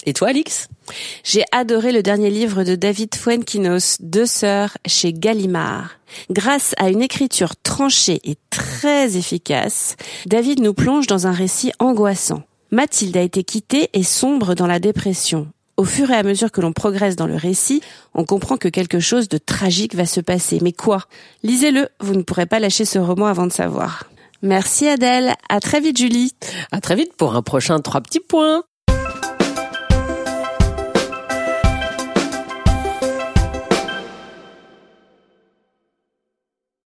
Et 0.05 0.13
toi, 0.13 0.29
Alix? 0.29 0.69
J'ai 1.25 1.45
adoré 1.51 1.91
le 1.91 2.03
dernier 2.03 2.31
livre 2.31 2.63
de 2.63 2.77
David 2.77 3.15
Fuenquinos, 3.17 3.97
Deux 4.01 4.27
sœurs, 4.27 4.79
chez 4.87 5.13
Gallimard. 5.13 5.99
Grâce 6.31 6.75
à 6.79 6.91
une 6.91 7.03
écriture 7.03 7.57
tranchée 7.57 8.21
et 8.23 8.37
très 8.51 9.17
efficace, 9.17 9.97
David 10.27 10.61
nous 10.61 10.75
plonge 10.75 11.09
dans 11.09 11.27
un 11.27 11.33
récit 11.33 11.73
angoissant. 11.81 12.43
Mathilde 12.71 13.17
a 13.17 13.23
été 13.23 13.43
quittée 13.43 13.91
et 13.95 14.05
sombre 14.05 14.55
dans 14.55 14.67
la 14.69 14.79
dépression. 14.79 15.49
Au 15.77 15.85
fur 15.85 16.11
et 16.11 16.15
à 16.15 16.23
mesure 16.23 16.51
que 16.51 16.61
l'on 16.61 16.73
progresse 16.73 17.17
dans 17.17 17.27
le 17.27 17.37
récit, 17.37 17.83
on 18.15 18.25
comprend 18.25 18.57
que 18.57 18.69
quelque 18.69 18.99
chose 18.99 19.29
de 19.29 19.37
tragique 19.37 19.95
va 19.95 20.07
se 20.07 20.21
passer. 20.21 20.59
Mais 20.63 20.73
quoi? 20.73 21.03
Lisez-le, 21.43 21.89
vous 22.01 22.15
ne 22.15 22.23
pourrez 22.23 22.47
pas 22.47 22.61
lâcher 22.61 22.85
ce 22.85 22.99
roman 22.99 23.27
avant 23.27 23.47
de 23.47 23.53
savoir. 23.53 24.05
Merci 24.43 24.89
Adèle, 24.89 25.35
à 25.49 25.61
très 25.61 25.81
vite 25.81 25.99
Julie. 25.99 26.33
À 26.73 26.81
très 26.81 26.95
vite 26.95 27.15
pour 27.17 27.37
un 27.37 27.43
prochain 27.43 27.81
trois 27.81 28.01
petits 28.01 28.21
points. 28.21 28.63